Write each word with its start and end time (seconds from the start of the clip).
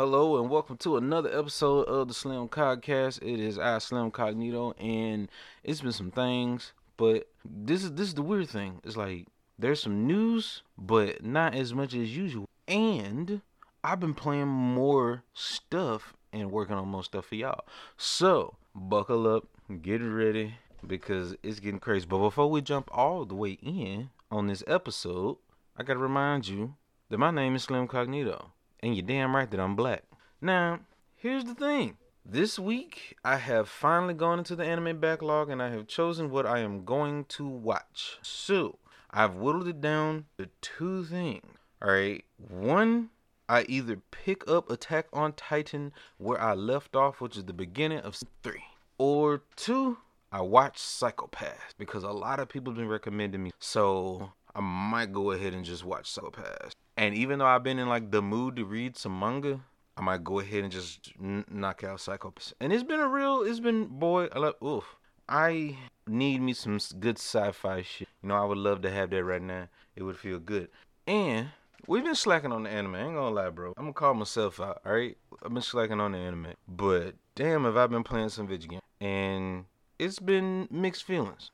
Hello 0.00 0.40
and 0.40 0.48
welcome 0.48 0.78
to 0.78 0.96
another 0.96 1.28
episode 1.38 1.82
of 1.82 2.08
the 2.08 2.14
Slim 2.14 2.48
Cogcast. 2.48 3.20
It 3.20 3.38
is 3.38 3.58
I 3.58 3.76
Slim 3.76 4.10
Cognito, 4.10 4.72
and 4.82 5.28
it's 5.62 5.82
been 5.82 5.92
some 5.92 6.10
things, 6.10 6.72
but 6.96 7.28
this 7.44 7.84
is 7.84 7.92
this 7.92 8.08
is 8.08 8.14
the 8.14 8.22
weird 8.22 8.48
thing. 8.48 8.80
It's 8.82 8.96
like 8.96 9.26
there's 9.58 9.82
some 9.82 10.06
news, 10.06 10.62
but 10.78 11.22
not 11.22 11.54
as 11.54 11.74
much 11.74 11.92
as 11.92 12.16
usual. 12.16 12.48
And 12.66 13.42
I've 13.84 14.00
been 14.00 14.14
playing 14.14 14.48
more 14.48 15.22
stuff 15.34 16.14
and 16.32 16.50
working 16.50 16.76
on 16.76 16.88
more 16.88 17.04
stuff 17.04 17.26
for 17.26 17.34
y'all. 17.34 17.66
So 17.98 18.56
buckle 18.74 19.26
up, 19.28 19.48
get 19.82 19.98
ready, 19.98 20.54
because 20.86 21.36
it's 21.42 21.60
getting 21.60 21.78
crazy. 21.78 22.06
But 22.08 22.20
before 22.20 22.50
we 22.50 22.62
jump 22.62 22.88
all 22.90 23.26
the 23.26 23.34
way 23.34 23.58
in 23.60 24.08
on 24.30 24.46
this 24.46 24.64
episode, 24.66 25.36
I 25.76 25.82
gotta 25.82 25.98
remind 25.98 26.48
you 26.48 26.76
that 27.10 27.18
my 27.18 27.30
name 27.30 27.54
is 27.54 27.64
Slim 27.64 27.86
Cognito. 27.86 28.46
And 28.82 28.96
you're 28.96 29.06
damn 29.06 29.36
right 29.36 29.50
that 29.50 29.60
I'm 29.60 29.76
black. 29.76 30.04
Now, 30.40 30.80
here's 31.14 31.44
the 31.44 31.54
thing. 31.54 31.98
This 32.24 32.58
week, 32.58 33.16
I 33.24 33.36
have 33.36 33.68
finally 33.68 34.14
gone 34.14 34.38
into 34.38 34.56
the 34.56 34.64
anime 34.64 35.00
backlog 35.00 35.50
and 35.50 35.62
I 35.62 35.70
have 35.70 35.86
chosen 35.86 36.30
what 36.30 36.46
I 36.46 36.60
am 36.60 36.84
going 36.84 37.24
to 37.26 37.46
watch. 37.46 38.18
So, 38.22 38.78
I've 39.10 39.34
whittled 39.34 39.68
it 39.68 39.80
down 39.80 40.26
to 40.38 40.48
two 40.60 41.04
things. 41.04 41.44
Alright, 41.82 42.24
one, 42.36 43.10
I 43.48 43.64
either 43.68 44.00
pick 44.10 44.48
up 44.48 44.70
Attack 44.70 45.06
on 45.12 45.32
Titan 45.32 45.92
where 46.18 46.40
I 46.40 46.54
left 46.54 46.94
off, 46.94 47.20
which 47.20 47.36
is 47.36 47.44
the 47.44 47.52
beginning 47.52 48.00
of 48.00 48.18
three, 48.42 48.64
or 48.96 49.42
two, 49.56 49.98
I 50.30 50.42
watch 50.42 50.78
Psycho-Pass 50.78 51.74
because 51.78 52.04
a 52.04 52.12
lot 52.12 52.38
of 52.38 52.48
people 52.48 52.72
have 52.72 52.78
been 52.78 52.88
recommending 52.88 53.42
me. 53.42 53.50
So, 53.58 54.32
I 54.54 54.60
might 54.60 55.12
go 55.12 55.32
ahead 55.32 55.54
and 55.54 55.64
just 55.64 55.84
watch 55.84 56.10
Psycho-Pass. 56.10 56.72
And 57.00 57.14
even 57.14 57.38
though 57.38 57.46
I've 57.46 57.62
been 57.62 57.78
in 57.78 57.88
like 57.88 58.10
the 58.10 58.20
mood 58.20 58.56
to 58.56 58.66
read 58.66 58.94
some 58.94 59.18
manga, 59.18 59.62
I 59.96 60.02
might 60.02 60.22
go 60.22 60.38
ahead 60.38 60.64
and 60.64 60.70
just 60.70 61.14
n- 61.18 61.46
knock 61.50 61.82
out 61.82 61.98
Psycho-Pass. 61.98 62.52
And 62.60 62.74
it's 62.74 62.82
been 62.82 63.00
a 63.00 63.08
real, 63.08 63.40
it's 63.40 63.58
been 63.58 63.86
boy, 63.86 64.28
I 64.30 64.38
love, 64.38 64.56
oof. 64.62 64.84
I 65.26 65.78
need 66.06 66.42
me 66.42 66.52
some 66.52 66.78
good 66.98 67.16
sci-fi 67.16 67.80
shit. 67.80 68.08
You 68.22 68.28
know, 68.28 68.34
I 68.34 68.44
would 68.44 68.58
love 68.58 68.82
to 68.82 68.90
have 68.90 69.08
that 69.10 69.24
right 69.24 69.40
now. 69.40 69.68
It 69.96 70.02
would 70.02 70.18
feel 70.18 70.38
good. 70.38 70.68
And 71.06 71.48
we've 71.86 72.04
been 72.04 72.14
slacking 72.14 72.52
on 72.52 72.64
the 72.64 72.70
anime. 72.70 72.96
I 72.96 73.04
ain't 73.04 73.14
gonna 73.14 73.34
lie, 73.34 73.48
bro. 73.48 73.72
I'm 73.78 73.84
gonna 73.84 73.94
call 73.94 74.12
myself 74.12 74.60
out. 74.60 74.82
All 74.84 74.92
right, 74.92 75.16
I've 75.42 75.54
been 75.54 75.62
slacking 75.62 76.00
on 76.00 76.12
the 76.12 76.18
anime, 76.18 76.48
but 76.68 77.14
damn, 77.34 77.64
have 77.64 77.78
I 77.78 77.86
been 77.86 78.04
playing 78.04 78.28
some 78.28 78.46
video 78.46 78.68
games? 78.68 78.82
And 79.00 79.64
it's 79.98 80.18
been 80.18 80.68
mixed 80.70 81.04
feelings. 81.04 81.50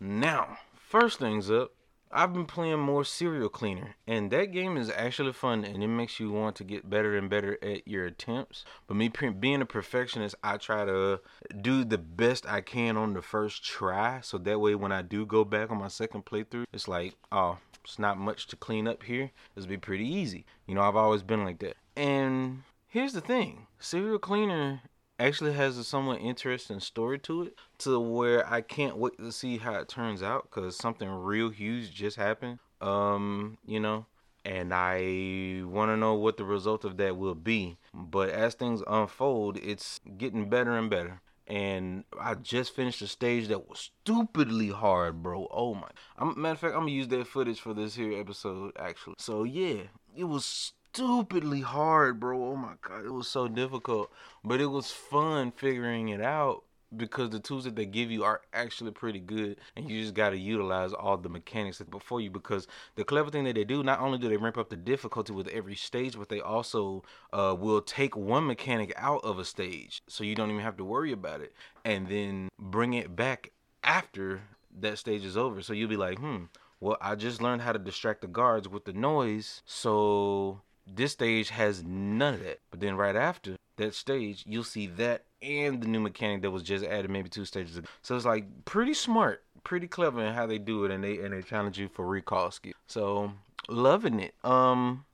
Now, 0.00 0.56
first 0.72 1.18
things 1.18 1.50
up, 1.50 1.72
I've 2.10 2.32
been 2.32 2.46
playing 2.46 2.78
more 2.78 3.04
Serial 3.04 3.50
Cleaner, 3.50 3.96
and 4.06 4.30
that 4.30 4.46
game 4.46 4.76
is 4.76 4.90
actually 4.90 5.34
fun, 5.34 5.64
and 5.64 5.82
it 5.82 5.88
makes 5.88 6.18
you 6.18 6.30
want 6.30 6.56
to 6.56 6.64
get 6.64 6.88
better 6.88 7.16
and 7.16 7.28
better 7.28 7.58
at 7.62 7.86
your 7.86 8.06
attempts. 8.06 8.64
But 8.86 8.96
me 8.96 9.08
being 9.08 9.60
a 9.60 9.66
perfectionist, 9.66 10.34
I 10.42 10.56
try 10.56 10.86
to 10.86 11.20
do 11.60 11.84
the 11.84 11.98
best 11.98 12.48
I 12.48 12.62
can 12.62 12.96
on 12.96 13.12
the 13.12 13.20
first 13.22 13.62
try, 13.62 14.20
so 14.22 14.38
that 14.38 14.60
way 14.60 14.74
when 14.74 14.92
I 14.92 15.02
do 15.02 15.26
go 15.26 15.44
back 15.44 15.70
on 15.70 15.78
my 15.78 15.88
second 15.88 16.24
playthrough, 16.24 16.64
it's 16.72 16.88
like, 16.88 17.14
oh, 17.30 17.58
it's 17.84 17.98
not 17.98 18.18
much 18.18 18.46
to 18.48 18.56
clean 18.56 18.88
up 18.88 19.02
here. 19.02 19.30
Will 19.54 19.66
be 19.66 19.76
pretty 19.76 20.06
easy. 20.06 20.46
You 20.66 20.74
know, 20.74 20.82
I've 20.82 20.96
always 20.96 21.22
been 21.22 21.44
like 21.44 21.58
that. 21.60 21.76
And 21.96 22.62
here's 22.86 23.12
the 23.12 23.20
thing: 23.20 23.66
Serial 23.78 24.18
Cleaner 24.18 24.80
actually 25.18 25.52
has 25.52 25.76
a 25.78 25.84
somewhat 25.84 26.20
interesting 26.20 26.80
story 26.80 27.18
to 27.20 27.42
it 27.42 27.58
to 27.78 27.98
where 27.98 28.50
I 28.50 28.60
can't 28.60 28.96
wait 28.96 29.18
to 29.18 29.32
see 29.32 29.58
how 29.58 29.74
it 29.74 29.88
turns 29.88 30.22
out 30.22 30.44
because 30.44 30.76
something 30.76 31.08
real 31.08 31.50
huge 31.50 31.92
just 31.92 32.16
happened. 32.16 32.58
Um, 32.80 33.58
you 33.66 33.80
know, 33.80 34.06
and 34.44 34.72
I 34.72 35.62
want 35.64 35.90
to 35.90 35.96
know 35.96 36.14
what 36.14 36.36
the 36.36 36.44
result 36.44 36.84
of 36.84 36.96
that 36.98 37.16
will 37.16 37.34
be. 37.34 37.76
But 37.92 38.30
as 38.30 38.54
things 38.54 38.82
unfold, 38.86 39.58
it's 39.58 40.00
getting 40.16 40.48
better 40.48 40.76
and 40.76 40.88
better. 40.88 41.20
And 41.46 42.04
I 42.20 42.34
just 42.34 42.76
finished 42.76 43.00
a 43.00 43.06
stage 43.06 43.48
that 43.48 43.68
was 43.68 43.90
stupidly 44.02 44.68
hard, 44.68 45.22
bro. 45.22 45.48
Oh 45.50 45.74
my! 45.74 45.88
I'm, 46.18 46.40
matter 46.40 46.52
of 46.52 46.58
fact, 46.58 46.74
I'm 46.74 46.80
gonna 46.80 46.90
use 46.90 47.08
that 47.08 47.26
footage 47.26 47.58
for 47.58 47.72
this 47.72 47.94
here 47.94 48.20
episode, 48.20 48.72
actually. 48.78 49.14
So 49.18 49.44
yeah, 49.44 49.84
it 50.14 50.24
was 50.24 50.74
stupidly 50.98 51.60
hard, 51.60 52.18
bro. 52.18 52.44
Oh 52.44 52.56
my 52.56 52.74
god, 52.82 53.04
it 53.04 53.12
was 53.12 53.28
so 53.28 53.46
difficult, 53.46 54.10
but 54.42 54.60
it 54.60 54.66
was 54.66 54.90
fun 54.90 55.52
figuring 55.52 56.08
it 56.08 56.20
out 56.20 56.64
because 56.96 57.30
the 57.30 57.38
tools 57.38 57.62
that 57.62 57.76
they 57.76 57.86
give 57.86 58.10
you 58.10 58.24
are 58.24 58.40
actually 58.52 58.90
pretty 58.90 59.20
good 59.20 59.58
and 59.76 59.88
you 59.88 60.00
just 60.00 60.14
got 60.14 60.30
to 60.30 60.36
utilize 60.36 60.92
all 60.92 61.16
the 61.16 61.28
mechanics 61.28 61.80
before 61.82 62.20
you 62.20 62.30
because 62.30 62.66
the 62.96 63.04
clever 63.04 63.30
thing 63.30 63.44
that 63.44 63.54
they 63.54 63.62
do 63.62 63.84
not 63.84 64.00
only 64.00 64.18
do 64.18 64.28
they 64.28 64.38
ramp 64.38 64.58
up 64.58 64.70
the 64.70 64.76
difficulty 64.76 65.32
with 65.32 65.46
every 65.48 65.76
stage 65.76 66.16
but 66.18 66.30
they 66.30 66.40
also 66.40 67.04
uh, 67.34 67.54
will 67.56 67.82
take 67.82 68.16
one 68.16 68.46
mechanic 68.46 68.90
out 68.96 69.22
of 69.22 69.38
a 69.38 69.44
stage 69.44 70.00
so 70.08 70.24
you 70.24 70.34
don't 70.34 70.48
even 70.50 70.62
have 70.62 70.78
to 70.78 70.84
worry 70.84 71.12
about 71.12 71.42
it 71.42 71.52
and 71.84 72.08
then 72.08 72.48
bring 72.58 72.94
it 72.94 73.14
back 73.14 73.52
after 73.84 74.40
that 74.80 74.96
stage 74.96 75.26
is 75.26 75.36
over 75.36 75.60
so 75.60 75.74
you'll 75.74 75.90
be 75.90 75.96
like 75.96 76.18
hmm 76.18 76.44
well 76.80 76.96
i 77.02 77.14
just 77.14 77.42
learned 77.42 77.60
how 77.60 77.72
to 77.72 77.78
distract 77.78 78.22
the 78.22 78.26
guards 78.26 78.66
with 78.66 78.86
the 78.86 78.94
noise 78.94 79.60
so 79.66 80.62
this 80.94 81.12
stage 81.12 81.50
has 81.50 81.84
none 81.84 82.34
of 82.34 82.44
that. 82.44 82.60
But 82.70 82.80
then 82.80 82.96
right 82.96 83.16
after 83.16 83.56
that 83.76 83.94
stage, 83.94 84.44
you'll 84.46 84.64
see 84.64 84.86
that 84.86 85.24
and 85.40 85.80
the 85.82 85.86
new 85.86 86.00
mechanic 86.00 86.42
that 86.42 86.50
was 86.50 86.62
just 86.62 86.84
added 86.84 87.10
maybe 87.10 87.28
two 87.28 87.44
stages 87.44 87.76
ago. 87.76 87.88
So 88.02 88.16
it's 88.16 88.24
like 88.24 88.64
pretty 88.64 88.94
smart, 88.94 89.44
pretty 89.64 89.86
clever 89.86 90.22
in 90.22 90.34
how 90.34 90.46
they 90.46 90.58
do 90.58 90.84
it 90.84 90.90
and 90.90 91.02
they 91.02 91.18
and 91.18 91.32
they 91.32 91.42
challenge 91.42 91.78
you 91.78 91.88
for 91.88 92.06
recall 92.06 92.50
skill. 92.50 92.74
So 92.86 93.32
loving 93.68 94.20
it. 94.20 94.34
Um 94.42 95.04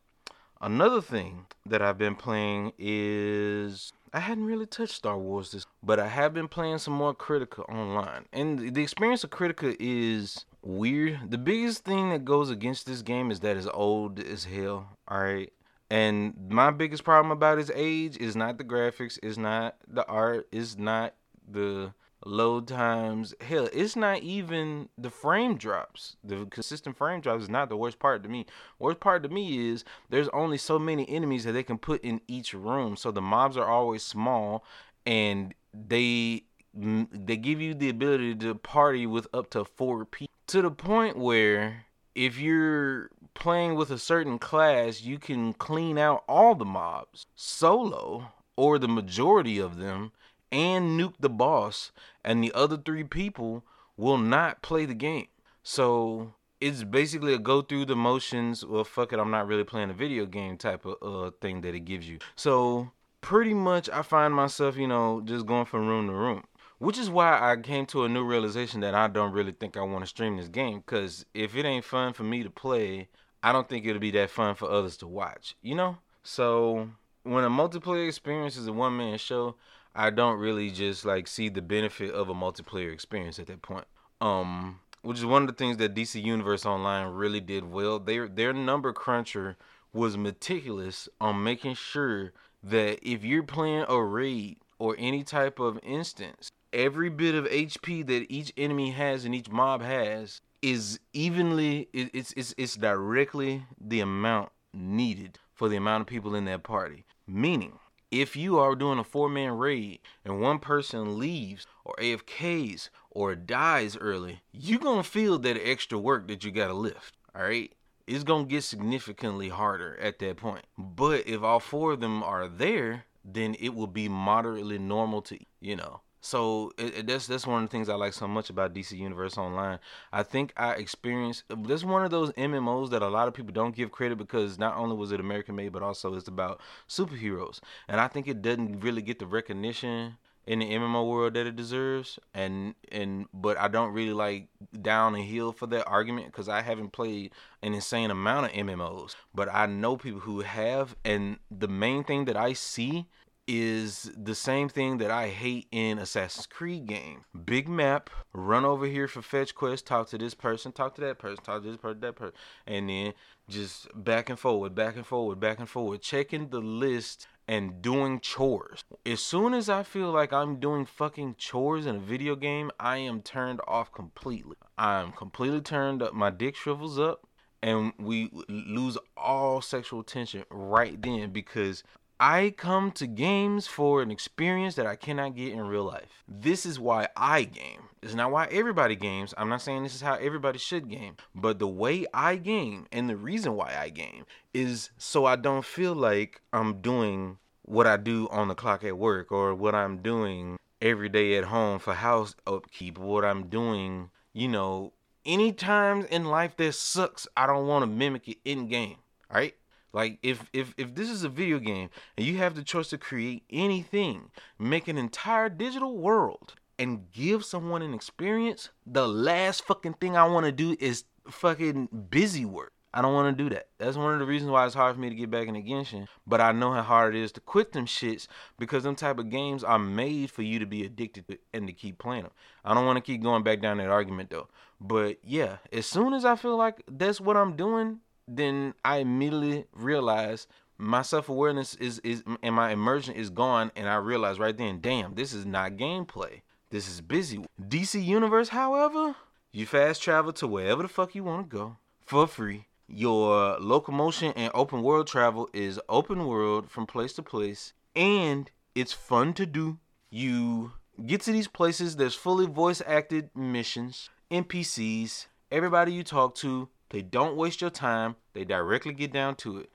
another 0.60 1.02
thing 1.02 1.46
that 1.66 1.82
I've 1.82 1.98
been 1.98 2.14
playing 2.14 2.72
is 2.78 3.92
I 4.14 4.20
hadn't 4.20 4.44
really 4.44 4.66
touched 4.66 4.94
Star 4.94 5.18
Wars 5.18 5.50
this, 5.50 5.66
but 5.82 5.98
I 5.98 6.06
have 6.06 6.32
been 6.32 6.46
playing 6.46 6.78
some 6.78 6.94
more 6.94 7.14
Kritika 7.14 7.68
online. 7.68 8.26
And 8.32 8.74
the 8.74 8.82
experience 8.82 9.24
of 9.24 9.30
Kritika 9.30 9.76
is 9.80 10.44
weird. 10.62 11.30
The 11.30 11.38
biggest 11.38 11.84
thing 11.84 12.10
that 12.10 12.24
goes 12.24 12.48
against 12.48 12.86
this 12.86 13.02
game 13.02 13.32
is 13.32 13.40
that 13.40 13.56
it's 13.56 13.66
old 13.66 14.20
as 14.20 14.44
hell. 14.44 14.88
All 15.08 15.18
right. 15.20 15.52
And 15.90 16.34
my 16.48 16.70
biggest 16.70 17.04
problem 17.04 17.30
about 17.30 17.58
his 17.58 17.70
age 17.74 18.16
is 18.16 18.34
not 18.34 18.58
the 18.58 18.64
graphics, 18.64 19.18
is 19.22 19.38
not 19.38 19.76
the 19.86 20.06
art, 20.06 20.48
is 20.50 20.78
not 20.78 21.14
the 21.46 21.92
load 22.24 22.66
times. 22.66 23.34
Hell, 23.40 23.68
it's 23.72 23.96
not 23.96 24.22
even 24.22 24.88
the 24.96 25.10
frame 25.10 25.56
drops. 25.56 26.16
The 26.24 26.46
consistent 26.46 26.96
frame 26.96 27.20
drops 27.20 27.44
is 27.44 27.50
not 27.50 27.68
the 27.68 27.76
worst 27.76 27.98
part 27.98 28.22
to 28.22 28.28
me. 28.28 28.46
Worst 28.78 29.00
part 29.00 29.22
to 29.24 29.28
me 29.28 29.70
is 29.70 29.84
there's 30.08 30.28
only 30.30 30.56
so 30.56 30.78
many 30.78 31.08
enemies 31.08 31.44
that 31.44 31.52
they 31.52 31.62
can 31.62 31.78
put 31.78 32.02
in 32.02 32.22
each 32.26 32.54
room. 32.54 32.96
So 32.96 33.10
the 33.10 33.22
mobs 33.22 33.56
are 33.56 33.68
always 33.68 34.02
small 34.02 34.64
and 35.06 35.54
they 35.72 36.44
they 36.74 37.36
give 37.36 37.60
you 37.60 37.72
the 37.72 37.88
ability 37.88 38.34
to 38.34 38.54
party 38.56 39.06
with 39.06 39.28
up 39.32 39.48
to 39.50 39.64
4 39.64 40.04
people 40.06 40.34
to 40.48 40.62
the 40.62 40.70
point 40.70 41.16
where 41.16 41.84
if 42.14 42.38
you're 42.38 43.10
playing 43.34 43.74
with 43.74 43.90
a 43.90 43.98
certain 43.98 44.38
class, 44.38 45.02
you 45.02 45.18
can 45.18 45.52
clean 45.52 45.98
out 45.98 46.24
all 46.28 46.54
the 46.54 46.64
mobs 46.64 47.26
solo 47.34 48.32
or 48.56 48.78
the 48.78 48.88
majority 48.88 49.58
of 49.58 49.78
them 49.78 50.12
and 50.52 50.98
nuke 50.98 51.14
the 51.18 51.28
boss, 51.28 51.90
and 52.24 52.42
the 52.42 52.52
other 52.52 52.76
three 52.76 53.02
people 53.02 53.64
will 53.96 54.18
not 54.18 54.62
play 54.62 54.86
the 54.86 54.94
game. 54.94 55.26
So 55.64 56.34
it's 56.60 56.84
basically 56.84 57.34
a 57.34 57.38
go 57.38 57.62
through 57.62 57.86
the 57.86 57.96
motions. 57.96 58.64
Well, 58.64 58.84
fuck 58.84 59.12
it, 59.12 59.18
I'm 59.18 59.32
not 59.32 59.48
really 59.48 59.64
playing 59.64 59.90
a 59.90 59.94
video 59.94 60.26
game 60.26 60.56
type 60.56 60.86
of 60.86 60.96
uh, 61.02 61.30
thing 61.40 61.62
that 61.62 61.74
it 61.74 61.80
gives 61.80 62.08
you. 62.08 62.18
So 62.36 62.92
pretty 63.20 63.54
much, 63.54 63.90
I 63.90 64.02
find 64.02 64.32
myself, 64.32 64.76
you 64.76 64.86
know, 64.86 65.20
just 65.24 65.46
going 65.46 65.64
from 65.64 65.88
room 65.88 66.06
to 66.06 66.12
room. 66.12 66.44
Which 66.84 66.98
is 66.98 67.08
why 67.08 67.40
I 67.40 67.56
came 67.56 67.86
to 67.86 68.04
a 68.04 68.10
new 68.10 68.22
realization 68.22 68.80
that 68.80 68.94
I 68.94 69.08
don't 69.08 69.32
really 69.32 69.52
think 69.52 69.74
I 69.74 69.80
want 69.80 70.04
to 70.04 70.06
stream 70.06 70.36
this 70.36 70.48
game. 70.48 70.82
Because 70.84 71.24
if 71.32 71.56
it 71.56 71.64
ain't 71.64 71.86
fun 71.86 72.12
for 72.12 72.24
me 72.24 72.42
to 72.42 72.50
play, 72.50 73.08
I 73.42 73.52
don't 73.52 73.66
think 73.66 73.86
it'll 73.86 74.00
be 74.00 74.10
that 74.10 74.28
fun 74.28 74.54
for 74.54 74.70
others 74.70 74.98
to 74.98 75.06
watch. 75.06 75.56
You 75.62 75.76
know? 75.76 75.96
So 76.24 76.90
when 77.22 77.42
a 77.42 77.48
multiplayer 77.48 78.06
experience 78.06 78.58
is 78.58 78.66
a 78.66 78.72
one 78.74 78.98
man 78.98 79.16
show, 79.16 79.54
I 79.94 80.10
don't 80.10 80.38
really 80.38 80.70
just 80.70 81.06
like 81.06 81.26
see 81.26 81.48
the 81.48 81.62
benefit 81.62 82.10
of 82.12 82.28
a 82.28 82.34
multiplayer 82.34 82.92
experience 82.92 83.38
at 83.38 83.46
that 83.46 83.62
point. 83.62 83.86
Um, 84.20 84.80
which 85.00 85.16
is 85.16 85.24
one 85.24 85.40
of 85.40 85.48
the 85.48 85.54
things 85.54 85.78
that 85.78 85.94
DC 85.94 86.22
Universe 86.22 86.66
Online 86.66 87.06
really 87.14 87.40
did 87.40 87.64
well. 87.64 87.98
Their 87.98 88.28
their 88.28 88.52
number 88.52 88.92
cruncher 88.92 89.56
was 89.94 90.18
meticulous 90.18 91.08
on 91.18 91.42
making 91.42 91.76
sure 91.76 92.34
that 92.62 92.98
if 93.02 93.24
you're 93.24 93.42
playing 93.42 93.86
a 93.88 94.02
raid 94.02 94.58
or 94.78 94.94
any 94.98 95.22
type 95.22 95.58
of 95.58 95.78
instance 95.82 96.50
every 96.74 97.08
bit 97.08 97.34
of 97.34 97.46
HP 97.46 98.06
that 98.06 98.26
each 98.28 98.52
enemy 98.56 98.90
has 98.90 99.24
and 99.24 99.34
each 99.34 99.48
mob 99.48 99.82
has 99.82 100.40
is 100.60 100.98
evenly 101.12 101.88
it's 101.92 102.32
it's 102.36 102.54
it's 102.56 102.74
directly 102.74 103.64
the 103.80 104.00
amount 104.00 104.50
needed 104.72 105.38
for 105.54 105.68
the 105.68 105.76
amount 105.76 106.02
of 106.02 106.06
people 106.06 106.34
in 106.34 106.44
that 106.46 106.62
party. 106.62 107.04
Meaning, 107.26 107.78
if 108.10 108.36
you 108.36 108.58
are 108.58 108.74
doing 108.74 108.98
a 108.98 109.04
four 109.04 109.28
man 109.28 109.52
raid 109.52 110.00
and 110.24 110.40
one 110.40 110.58
person 110.58 111.18
leaves 111.18 111.66
or 111.84 111.94
AFKs 111.98 112.90
or 113.10 113.34
dies 113.34 113.96
early, 113.96 114.42
you're 114.52 114.80
gonna 114.80 115.02
feel 115.02 115.38
that 115.38 115.56
extra 115.62 115.98
work 115.98 116.28
that 116.28 116.44
you 116.44 116.50
gotta 116.50 116.74
lift. 116.74 117.16
Alright? 117.36 117.72
it's 118.06 118.24
gonna 118.24 118.44
get 118.44 118.62
significantly 118.62 119.48
harder 119.48 119.98
at 120.00 120.18
that 120.18 120.36
point. 120.36 120.64
But 120.76 121.26
if 121.26 121.42
all 121.42 121.60
four 121.60 121.92
of 121.92 122.00
them 122.00 122.22
are 122.22 122.48
there, 122.48 123.04
then 123.24 123.56
it 123.58 123.74
will 123.74 123.86
be 123.86 124.08
moderately 124.08 124.78
normal 124.78 125.22
to 125.22 125.38
you 125.60 125.76
know. 125.76 126.00
So 126.24 126.72
it, 126.78 127.00
it, 127.00 127.06
that's 127.06 127.26
that's 127.26 127.46
one 127.46 127.62
of 127.62 127.68
the 127.68 127.70
things 127.70 127.90
I 127.90 127.96
like 127.96 128.14
so 128.14 128.26
much 128.26 128.48
about 128.48 128.72
DC 128.72 128.96
Universe 128.96 129.36
Online. 129.36 129.78
I 130.10 130.22
think 130.22 130.54
I 130.56 130.72
experienced 130.72 131.44
this 131.54 131.84
one 131.84 132.02
of 132.02 132.10
those 132.10 132.32
MMOs 132.32 132.88
that 132.92 133.02
a 133.02 133.08
lot 133.08 133.28
of 133.28 133.34
people 133.34 133.52
don't 133.52 133.76
give 133.76 133.92
credit 133.92 134.16
because 134.16 134.58
not 134.58 134.74
only 134.78 134.96
was 134.96 135.12
it 135.12 135.20
American 135.20 135.54
made, 135.54 135.72
but 135.72 135.82
also 135.82 136.14
it's 136.14 136.26
about 136.26 136.62
superheroes, 136.88 137.60
and 137.88 138.00
I 138.00 138.08
think 138.08 138.26
it 138.26 138.40
doesn't 138.40 138.80
really 138.80 139.02
get 139.02 139.18
the 139.18 139.26
recognition 139.26 140.16
in 140.46 140.60
the 140.60 140.70
MMO 140.70 141.06
world 141.06 141.34
that 141.34 141.46
it 141.46 141.56
deserves. 141.56 142.18
And 142.32 142.74
and 142.90 143.26
but 143.34 143.58
I 143.58 143.68
don't 143.68 143.92
really 143.92 144.14
like 144.14 144.48
down 144.80 145.14
and 145.14 145.24
heel 145.24 145.52
for 145.52 145.66
that 145.66 145.86
argument 145.86 146.28
because 146.28 146.48
I 146.48 146.62
haven't 146.62 146.92
played 146.92 147.32
an 147.62 147.74
insane 147.74 148.10
amount 148.10 148.46
of 148.46 148.52
MMOs, 148.52 149.14
but 149.34 149.50
I 149.52 149.66
know 149.66 149.98
people 149.98 150.20
who 150.20 150.40
have, 150.40 150.96
and 151.04 151.38
the 151.50 151.68
main 151.68 152.02
thing 152.02 152.24
that 152.24 152.36
I 152.38 152.54
see 152.54 153.08
is 153.46 154.10
the 154.16 154.34
same 154.34 154.68
thing 154.68 154.98
that 154.98 155.10
I 155.10 155.28
hate 155.28 155.66
in 155.70 155.98
Assassin's 155.98 156.46
Creed 156.46 156.86
game. 156.86 157.24
Big 157.44 157.68
map, 157.68 158.10
run 158.32 158.64
over 158.64 158.86
here 158.86 159.08
for 159.08 159.22
fetch 159.22 159.54
quest, 159.54 159.86
talk 159.86 160.08
to 160.08 160.18
this 160.18 160.34
person, 160.34 160.72
talk 160.72 160.94
to 160.94 161.00
that 161.02 161.18
person, 161.18 161.44
talk 161.44 161.62
to 161.62 161.68
this 161.68 161.76
person, 161.76 162.00
that 162.00 162.16
person, 162.16 162.34
and 162.66 162.88
then 162.88 163.12
just 163.48 163.88
back 163.94 164.30
and 164.30 164.38
forward, 164.38 164.74
back 164.74 164.96
and 164.96 165.06
forward, 165.06 165.40
back 165.40 165.58
and 165.58 165.68
forward, 165.68 166.00
checking 166.00 166.48
the 166.48 166.60
list 166.60 167.26
and 167.46 167.82
doing 167.82 168.20
chores. 168.20 168.84
As 169.04 169.20
soon 169.20 169.52
as 169.52 169.68
I 169.68 169.82
feel 169.82 170.10
like 170.10 170.32
I'm 170.32 170.58
doing 170.58 170.86
fucking 170.86 171.36
chores 171.36 171.86
in 171.86 171.96
a 171.96 172.00
video 172.00 172.36
game, 172.36 172.70
I 172.80 172.96
am 172.98 173.20
turned 173.20 173.60
off 173.68 173.92
completely. 173.92 174.56
I 174.78 175.00
am 175.00 175.12
completely 175.12 175.60
turned 175.60 176.02
up. 176.02 176.14
My 176.14 176.30
dick 176.30 176.56
shrivels 176.56 176.98
up 176.98 177.26
and 177.62 177.92
we 177.98 178.30
lose 178.48 178.98
all 179.16 179.62
sexual 179.62 180.02
tension 180.02 180.44
right 180.50 181.00
then 181.00 181.30
because 181.30 181.82
I 182.26 182.54
come 182.56 182.90
to 182.92 183.06
games 183.06 183.66
for 183.66 184.00
an 184.00 184.10
experience 184.10 184.76
that 184.76 184.86
I 184.86 184.96
cannot 184.96 185.36
get 185.36 185.52
in 185.52 185.60
real 185.60 185.84
life. 185.84 186.24
This 186.26 186.64
is 186.64 186.80
why 186.80 187.08
I 187.14 187.44
game. 187.44 187.90
It's 188.00 188.14
not 188.14 188.30
why 188.30 188.46
everybody 188.50 188.96
games. 188.96 189.34
I'm 189.36 189.50
not 189.50 189.60
saying 189.60 189.82
this 189.82 189.94
is 189.94 190.00
how 190.00 190.14
everybody 190.14 190.58
should 190.58 190.88
game, 190.88 191.16
but 191.34 191.58
the 191.58 191.68
way 191.68 192.06
I 192.14 192.36
game 192.36 192.86
and 192.90 193.10
the 193.10 193.16
reason 193.18 193.56
why 193.56 193.76
I 193.78 193.90
game 193.90 194.24
is 194.54 194.88
so 194.96 195.26
I 195.26 195.36
don't 195.36 195.66
feel 195.66 195.94
like 195.94 196.40
I'm 196.50 196.80
doing 196.80 197.36
what 197.60 197.86
I 197.86 197.98
do 197.98 198.26
on 198.30 198.48
the 198.48 198.54
clock 198.54 198.84
at 198.84 198.96
work 198.96 199.30
or 199.30 199.54
what 199.54 199.74
I'm 199.74 199.98
doing 199.98 200.58
every 200.80 201.10
day 201.10 201.36
at 201.36 201.44
home 201.44 201.78
for 201.78 201.92
house 201.92 202.36
upkeep, 202.46 202.96
what 202.96 203.26
I'm 203.26 203.48
doing, 203.48 204.08
you 204.32 204.48
know, 204.48 204.94
any 205.26 205.52
times 205.52 206.06
in 206.06 206.24
life 206.24 206.56
that 206.56 206.74
sucks, 206.74 207.28
I 207.36 207.46
don't 207.46 207.66
want 207.66 207.82
to 207.82 207.86
mimic 207.86 208.26
it 208.28 208.38
in 208.46 208.66
game. 208.66 208.96
Right? 209.30 209.56
Like 209.94 210.18
if 210.24 210.50
if 210.52 210.74
if 210.76 210.94
this 210.96 211.08
is 211.08 211.22
a 211.22 211.28
video 211.28 211.60
game 211.60 211.88
and 212.18 212.26
you 212.26 212.36
have 212.38 212.56
the 212.56 212.64
choice 212.64 212.88
to 212.88 212.98
create 212.98 213.44
anything, 213.48 214.30
make 214.58 214.88
an 214.88 214.98
entire 214.98 215.48
digital 215.48 215.96
world 215.96 216.56
and 216.80 217.10
give 217.12 217.44
someone 217.44 217.80
an 217.80 217.94
experience, 217.94 218.70
the 218.84 219.06
last 219.06 219.64
fucking 219.64 219.94
thing 219.94 220.16
I 220.16 220.24
want 220.26 220.46
to 220.46 220.52
do 220.52 220.76
is 220.80 221.04
fucking 221.30 222.08
busy 222.10 222.44
work. 222.44 222.72
I 222.92 223.02
don't 223.02 223.14
want 223.14 223.36
to 223.36 223.44
do 223.44 223.50
that. 223.50 223.68
That's 223.78 223.96
one 223.96 224.12
of 224.14 224.20
the 224.20 224.26
reasons 224.26 224.50
why 224.50 224.66
it's 224.66 224.74
hard 224.74 224.94
for 224.94 225.00
me 225.00 225.10
to 225.10 225.14
get 225.14 225.30
back 225.30 225.46
in 225.48 225.54
the 225.54 225.62
Genshin. 225.62 226.06
But 226.26 226.40
I 226.40 226.52
know 226.52 226.72
how 226.72 226.82
hard 226.82 227.14
it 227.14 227.22
is 227.22 227.32
to 227.32 227.40
quit 227.40 227.72
them 227.72 227.86
shits 227.86 228.26
because 228.58 228.82
them 228.82 228.94
type 228.94 229.18
of 229.18 229.30
games 229.30 229.64
are 229.64 229.80
made 229.80 230.30
for 230.30 230.42
you 230.42 230.58
to 230.58 230.66
be 230.66 230.84
addicted 230.84 231.26
to 231.28 231.38
and 231.52 231.66
to 231.68 231.72
keep 231.72 231.98
playing 231.98 232.22
them. 232.24 232.32
I 232.64 232.74
don't 232.74 232.86
want 232.86 232.96
to 232.96 233.00
keep 233.00 233.22
going 233.22 233.44
back 233.44 233.60
down 233.60 233.78
that 233.78 233.90
argument 233.90 234.30
though. 234.30 234.48
But 234.80 235.18
yeah, 235.24 235.58
as 235.72 235.86
soon 235.86 236.14
as 236.14 236.24
I 236.24 236.34
feel 236.34 236.56
like 236.56 236.82
that's 236.88 237.20
what 237.20 237.36
I'm 237.36 237.56
doing, 237.56 238.00
then 238.26 238.74
I 238.84 238.98
immediately 238.98 239.66
realize 239.72 240.46
my 240.78 241.02
self 241.02 241.28
awareness 241.28 241.74
is 241.76 241.98
is 242.00 242.22
and 242.42 242.54
my 242.54 242.70
immersion 242.70 243.14
is 243.14 243.30
gone, 243.30 243.70
and 243.76 243.88
I 243.88 243.96
realize 243.96 244.38
right 244.38 244.56
then, 244.56 244.80
damn, 244.80 245.14
this 245.14 245.32
is 245.32 245.46
not 245.46 245.72
gameplay. 245.72 246.42
This 246.70 246.88
is 246.88 247.00
busy. 247.00 247.44
DC 247.60 248.04
Universe, 248.04 248.48
however, 248.48 249.14
you 249.52 249.66
fast 249.66 250.02
travel 250.02 250.32
to 250.34 250.46
wherever 250.48 250.82
the 250.82 250.88
fuck 250.88 251.14
you 251.14 251.24
want 251.24 251.48
to 251.48 251.56
go 251.56 251.76
for 252.04 252.26
free. 252.26 252.66
Your 252.88 253.58
locomotion 253.60 254.32
and 254.36 254.50
open 254.54 254.82
world 254.82 255.06
travel 255.06 255.48
is 255.52 255.80
open 255.88 256.26
world 256.26 256.68
from 256.68 256.86
place 256.86 257.12
to 257.14 257.22
place, 257.22 257.72
and 257.94 258.50
it's 258.74 258.92
fun 258.92 259.32
to 259.34 259.46
do. 259.46 259.78
You 260.10 260.72
get 261.06 261.22
to 261.22 261.32
these 261.32 261.48
places, 261.48 261.96
there's 261.96 262.14
fully 262.14 262.46
voice 262.46 262.82
acted 262.86 263.30
missions, 263.34 264.10
NPCs, 264.30 265.26
everybody 265.50 265.92
you 265.92 266.02
talk 266.02 266.34
to 266.36 266.68
they 266.94 267.02
don't 267.02 267.34
waste 267.34 267.60
your 267.60 267.70
time. 267.70 268.14
They 268.34 268.44
directly 268.44 268.94
get 268.94 269.12
down 269.12 269.34
to 269.38 269.58
it. 269.58 269.68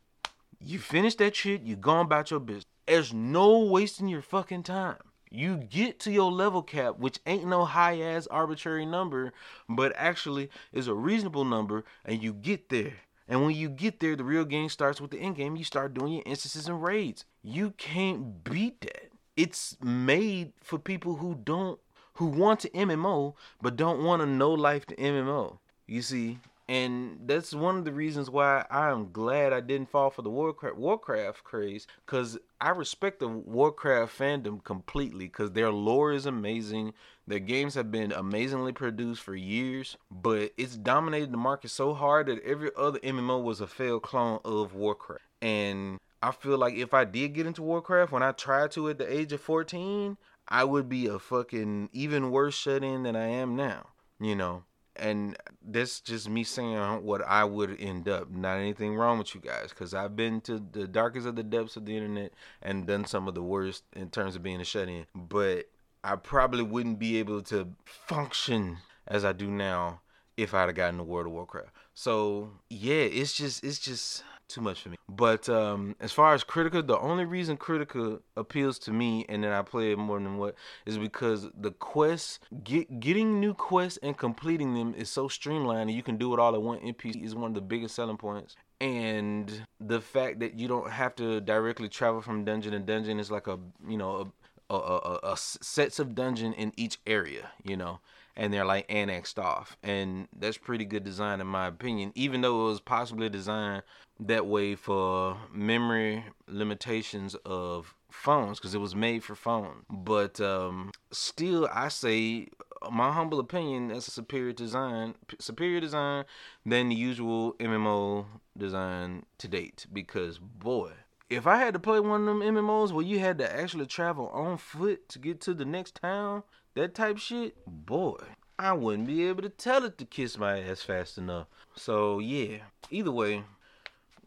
You 0.62 0.80
finish 0.80 1.16
that 1.16 1.36
shit, 1.36 1.64
you 1.64 1.76
go 1.76 2.00
about 2.00 2.32
your 2.32 2.40
business. 2.40 2.66
There's 2.88 3.14
no 3.14 3.60
wasting 3.60 4.08
your 4.08 4.22
fucking 4.22 4.64
time. 4.64 4.96
You 5.30 5.58
get 5.58 6.00
to 6.00 6.12
your 6.14 6.32
level 6.32 6.62
cap, 6.64 6.98
which 6.98 7.20
ain't 7.26 7.46
no 7.46 7.66
high 7.66 8.00
ass 8.00 8.26
arbitrary 8.28 8.86
number, 8.86 9.34
but 9.68 9.92
actually 9.98 10.50
is 10.72 10.88
a 10.88 10.94
reasonable 10.94 11.44
number, 11.44 11.84
and 12.06 12.24
you 12.24 12.32
get 12.32 12.70
there. 12.70 12.94
And 13.28 13.44
when 13.44 13.54
you 13.54 13.68
get 13.68 14.00
there, 14.00 14.16
the 14.16 14.24
real 14.24 14.46
game 14.46 14.70
starts 14.70 15.02
with 15.02 15.12
the 15.12 15.20
end 15.20 15.36
game. 15.36 15.58
You 15.58 15.66
start 15.66 15.94
doing 15.94 16.14
your 16.14 16.24
instances 16.26 16.70
and 16.70 16.82
raids. 16.82 17.26
You 17.44 17.72
can't 17.72 18.46
beat 18.46 18.80
that. 18.80 19.12
It's 19.36 19.76
made 19.84 20.54
for 20.64 20.80
people 20.80 21.18
who 21.18 21.36
don't 21.36 21.82
who 22.14 22.28
want 22.28 22.62
to 22.62 22.70
MMO 22.70 23.34
but 23.62 23.76
don't 23.76 24.06
want 24.06 24.22
to 24.22 24.26
know 24.26 24.52
life 24.52 24.86
to 24.86 24.96
MMO. 24.96 25.58
You 25.86 26.02
see, 26.04 26.38
and 26.70 27.22
that's 27.26 27.52
one 27.52 27.78
of 27.80 27.86
the 27.86 27.92
reasons 27.92 28.30
why 28.30 28.64
I'm 28.70 29.12
glad 29.12 29.54
I 29.54 29.60
didn't 29.60 29.90
fall 29.90 30.12
for 30.12 30.22
the 30.22 30.30
Warcraft 30.30 30.78
Warcraft 30.78 31.44
craze 31.44 31.88
because 32.06 32.38
I 32.62 32.70
respect 32.70 33.20
the 33.20 33.28
Warcraft 33.28 34.16
fandom 34.16 34.64
completely 34.64 35.26
because 35.26 35.54
their 35.54 35.72
lore 35.72 36.14
is 36.14 36.28
amazing. 36.28 36.94
Their 37.26 37.40
games 37.40 37.74
have 37.74 37.92
been 37.92 38.12
amazingly 38.12 38.72
produced 38.72 39.24
for 39.24 39.36
years, 39.36 39.98
but 40.12 40.52
it's 40.58 40.78
dominated 40.78 41.32
the 41.32 41.38
market 41.38 41.70
so 41.70 41.96
hard 41.96 42.28
that 42.28 42.44
every 42.44 42.70
other 42.78 43.00
MMO 43.00 43.42
was 43.42 43.62
a 43.62 43.68
failed 43.68 44.04
clone 44.04 44.40
of 44.46 44.76
Warcraft. 44.76 45.24
And 45.42 45.98
I 46.22 46.30
feel 46.30 46.60
like 46.60 46.76
if 46.76 46.94
I 46.94 47.04
did 47.04 47.34
get 47.34 47.48
into 47.48 47.64
Warcraft 47.64 48.12
when 48.12 48.22
I 48.22 48.32
tried 48.32 48.70
to 48.72 48.90
at 48.90 49.00
the 49.00 49.12
age 49.12 49.34
of 49.34 49.42
14, 49.42 50.18
I 50.48 50.66
would 50.66 50.88
be 50.88 51.08
a 51.08 51.18
fucking 51.18 51.90
even 51.94 52.30
worse 52.30 52.56
shut 52.56 52.84
in 52.84 53.02
than 53.02 53.16
I 53.16 53.26
am 53.26 53.56
now, 53.56 53.88
you 54.20 54.36
know 54.36 54.66
and 55.00 55.38
that's 55.66 56.02
just 56.02 56.30
me 56.30 56.44
saying 56.44 57.04
what 57.04 57.22
I 57.26 57.44
would 57.44 57.80
end 57.80 58.08
up. 58.08 58.30
Not 58.30 58.58
anything 58.58 58.96
wrong 58.96 59.18
with 59.18 59.34
you 59.34 59.42
guys, 59.42 59.70
because 59.70 59.94
I've 59.94 60.16
been 60.16 60.42
to 60.42 60.64
the 60.72 60.88
darkest 60.88 61.28
of 61.28 61.36
the 61.36 61.44
depths 61.44 61.76
of 61.78 61.86
the 61.86 61.96
internet 61.96 62.34
and 62.62 62.86
done 62.86 63.06
some 63.06 63.28
of 63.28 63.36
the 63.36 63.44
worst 63.44 63.84
in 63.96 64.10
terms 64.10 64.36
of 64.36 64.44
being 64.44 64.62
a 64.62 64.66
shut 64.66 64.90
in. 64.90 65.06
But 65.16 65.70
I 66.04 66.16
probably 66.16 66.64
wouldn't 66.64 67.00
be 67.00 67.18
able 67.18 67.42
to 67.44 67.70
function 67.86 68.78
as 69.08 69.26
I 69.26 69.34
do 69.34 69.48
now 69.50 70.02
if 70.38 70.54
I'd 70.54 70.68
have 70.68 70.76
gotten 70.76 70.98
the 70.98 71.04
World 71.04 71.28
of 71.28 71.34
Warcraft. 71.34 71.70
So 71.94 72.52
yeah, 72.70 72.94
it's 72.96 73.34
just 73.34 73.64
it's 73.64 73.80
just 73.80 74.24
too 74.50 74.62
much 74.62 74.82
for 74.82 74.90
me. 74.90 74.98
But 75.08 75.48
um, 75.48 75.96
as 76.00 76.12
far 76.12 76.34
as 76.34 76.44
Kritika, 76.44 76.86
the 76.86 76.98
only 77.00 77.26
reason 77.26 77.58
Kritika 77.58 78.20
appeals 78.36 78.80
to 78.80 78.92
me 78.92 79.26
and 79.30 79.44
then 79.44 79.52
I 79.52 79.62
play 79.62 79.92
it 79.92 79.98
more 79.98 80.20
than 80.20 80.38
what 80.38 80.56
is 80.86 80.98
because 80.98 81.48
the 81.58 81.72
quests, 81.72 82.40
get, 82.64 83.00
getting 83.00 83.40
new 83.40 83.54
quests 83.54 84.00
and 84.04 84.18
completing 84.18 84.74
them 84.74 84.94
is 84.96 85.10
so 85.10 85.28
streamlined 85.28 85.90
and 85.90 85.98
you 85.98 86.04
can 86.04 86.18
do 86.18 86.34
it 86.34 86.40
all 86.40 86.54
at 86.56 86.62
one 86.62 86.80
NPC 86.80 87.24
is 87.24 87.36
one 87.36 87.52
of 87.52 87.56
the 87.56 87.62
biggest 87.62 87.96
selling 87.96 88.18
points. 88.18 88.56
And 88.82 89.66
the 89.80 90.02
fact 90.02 90.40
that 90.40 90.56
you 90.56 90.68
don't 90.68 90.90
have 90.90 91.16
to 91.16 91.42
directly 91.42 91.90
travel 91.90 92.22
from 92.22 92.46
dungeon 92.46 92.72
to 92.72 92.80
dungeon 92.80 93.20
is 93.20 93.30
like 93.30 93.48
a 93.48 93.60
you 93.88 93.98
know 93.98 94.32
a, 94.70 94.74
a, 94.74 94.78
a, 94.78 95.20
a 95.34 95.38
sets 95.38 96.00
of 96.00 96.16
dungeon 96.16 96.54
in 96.54 96.72
each 96.78 96.98
area, 97.06 97.50
you 97.64 97.76
know 97.76 98.00
and 98.36 98.54
they're 98.54 98.66
like 98.66 98.86
annexed 98.90 99.40
off. 99.40 99.78
And 99.84 100.28
that's 100.36 100.58
pretty 100.58 100.86
good 100.86 101.04
design 101.04 101.42
in 101.42 101.48
my 101.48 101.68
opinion, 101.68 102.12
even 102.16 102.42
though 102.42 102.62
it 102.62 102.70
was 102.70 102.82
possibly 102.82 103.30
designed 103.30 103.84
that 104.20 104.46
way 104.46 104.76
for 104.76 105.38
memory 105.52 106.26
limitations 106.48 107.36
of 107.46 107.96
phones 108.12 108.60
because 108.60 108.76
it 108.76 108.80
was 108.80 108.96
made 108.96 109.24
for 109.24 109.36
phone. 109.36 109.86
But 109.90 110.42
um, 110.42 110.92
still, 111.12 111.70
I 111.72 111.88
say 111.90 112.48
my 112.92 113.12
humble 113.12 113.40
opinion 113.40 113.90
that's 113.90 114.08
a 114.08 114.12
superior 114.12 114.54
design 114.54 115.16
superior 115.40 115.82
design 115.82 116.24
than 116.66 116.90
the 116.90 116.96
usual 116.96 117.54
MMO 117.60 118.26
design 118.58 119.26
to 119.38 119.48
date 119.48 119.86
because 119.92 120.40
boy 120.40 120.92
if 121.30 121.46
I 121.46 121.58
had 121.58 121.74
to 121.74 121.80
play 121.80 122.00
one 122.00 122.22
of 122.22 122.28
them 122.28 122.40
MMOs 122.40 122.92
where 122.92 123.06
you 123.06 123.20
had 123.20 123.38
to 123.40 123.54
actually 123.54 123.86
travel 123.86 124.30
on 124.30 124.58
foot 124.58 125.10
to 125.10 125.20
get 125.20 125.42
to 125.42 125.54
the 125.54 125.66
next 125.66 125.96
town 125.96 126.44
that 126.80 126.96
type 126.96 127.18
shit, 127.18 127.56
boy, 127.68 128.16
I 128.58 128.74
wouldn't 128.74 129.08
be 129.08 129.26
able 129.28 129.42
to 129.42 129.50
tell 129.50 129.84
it 129.84 129.98
to 129.98 130.06
kiss 130.06 130.38
my 130.38 130.60
ass 130.62 130.82
fast 130.82 131.18
enough. 131.18 131.48
So 131.76 132.20
yeah, 132.20 132.60
either 132.90 133.12
way, 133.12 133.44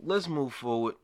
let's 0.03 0.29
move 0.29 0.53
forward. 0.53 0.97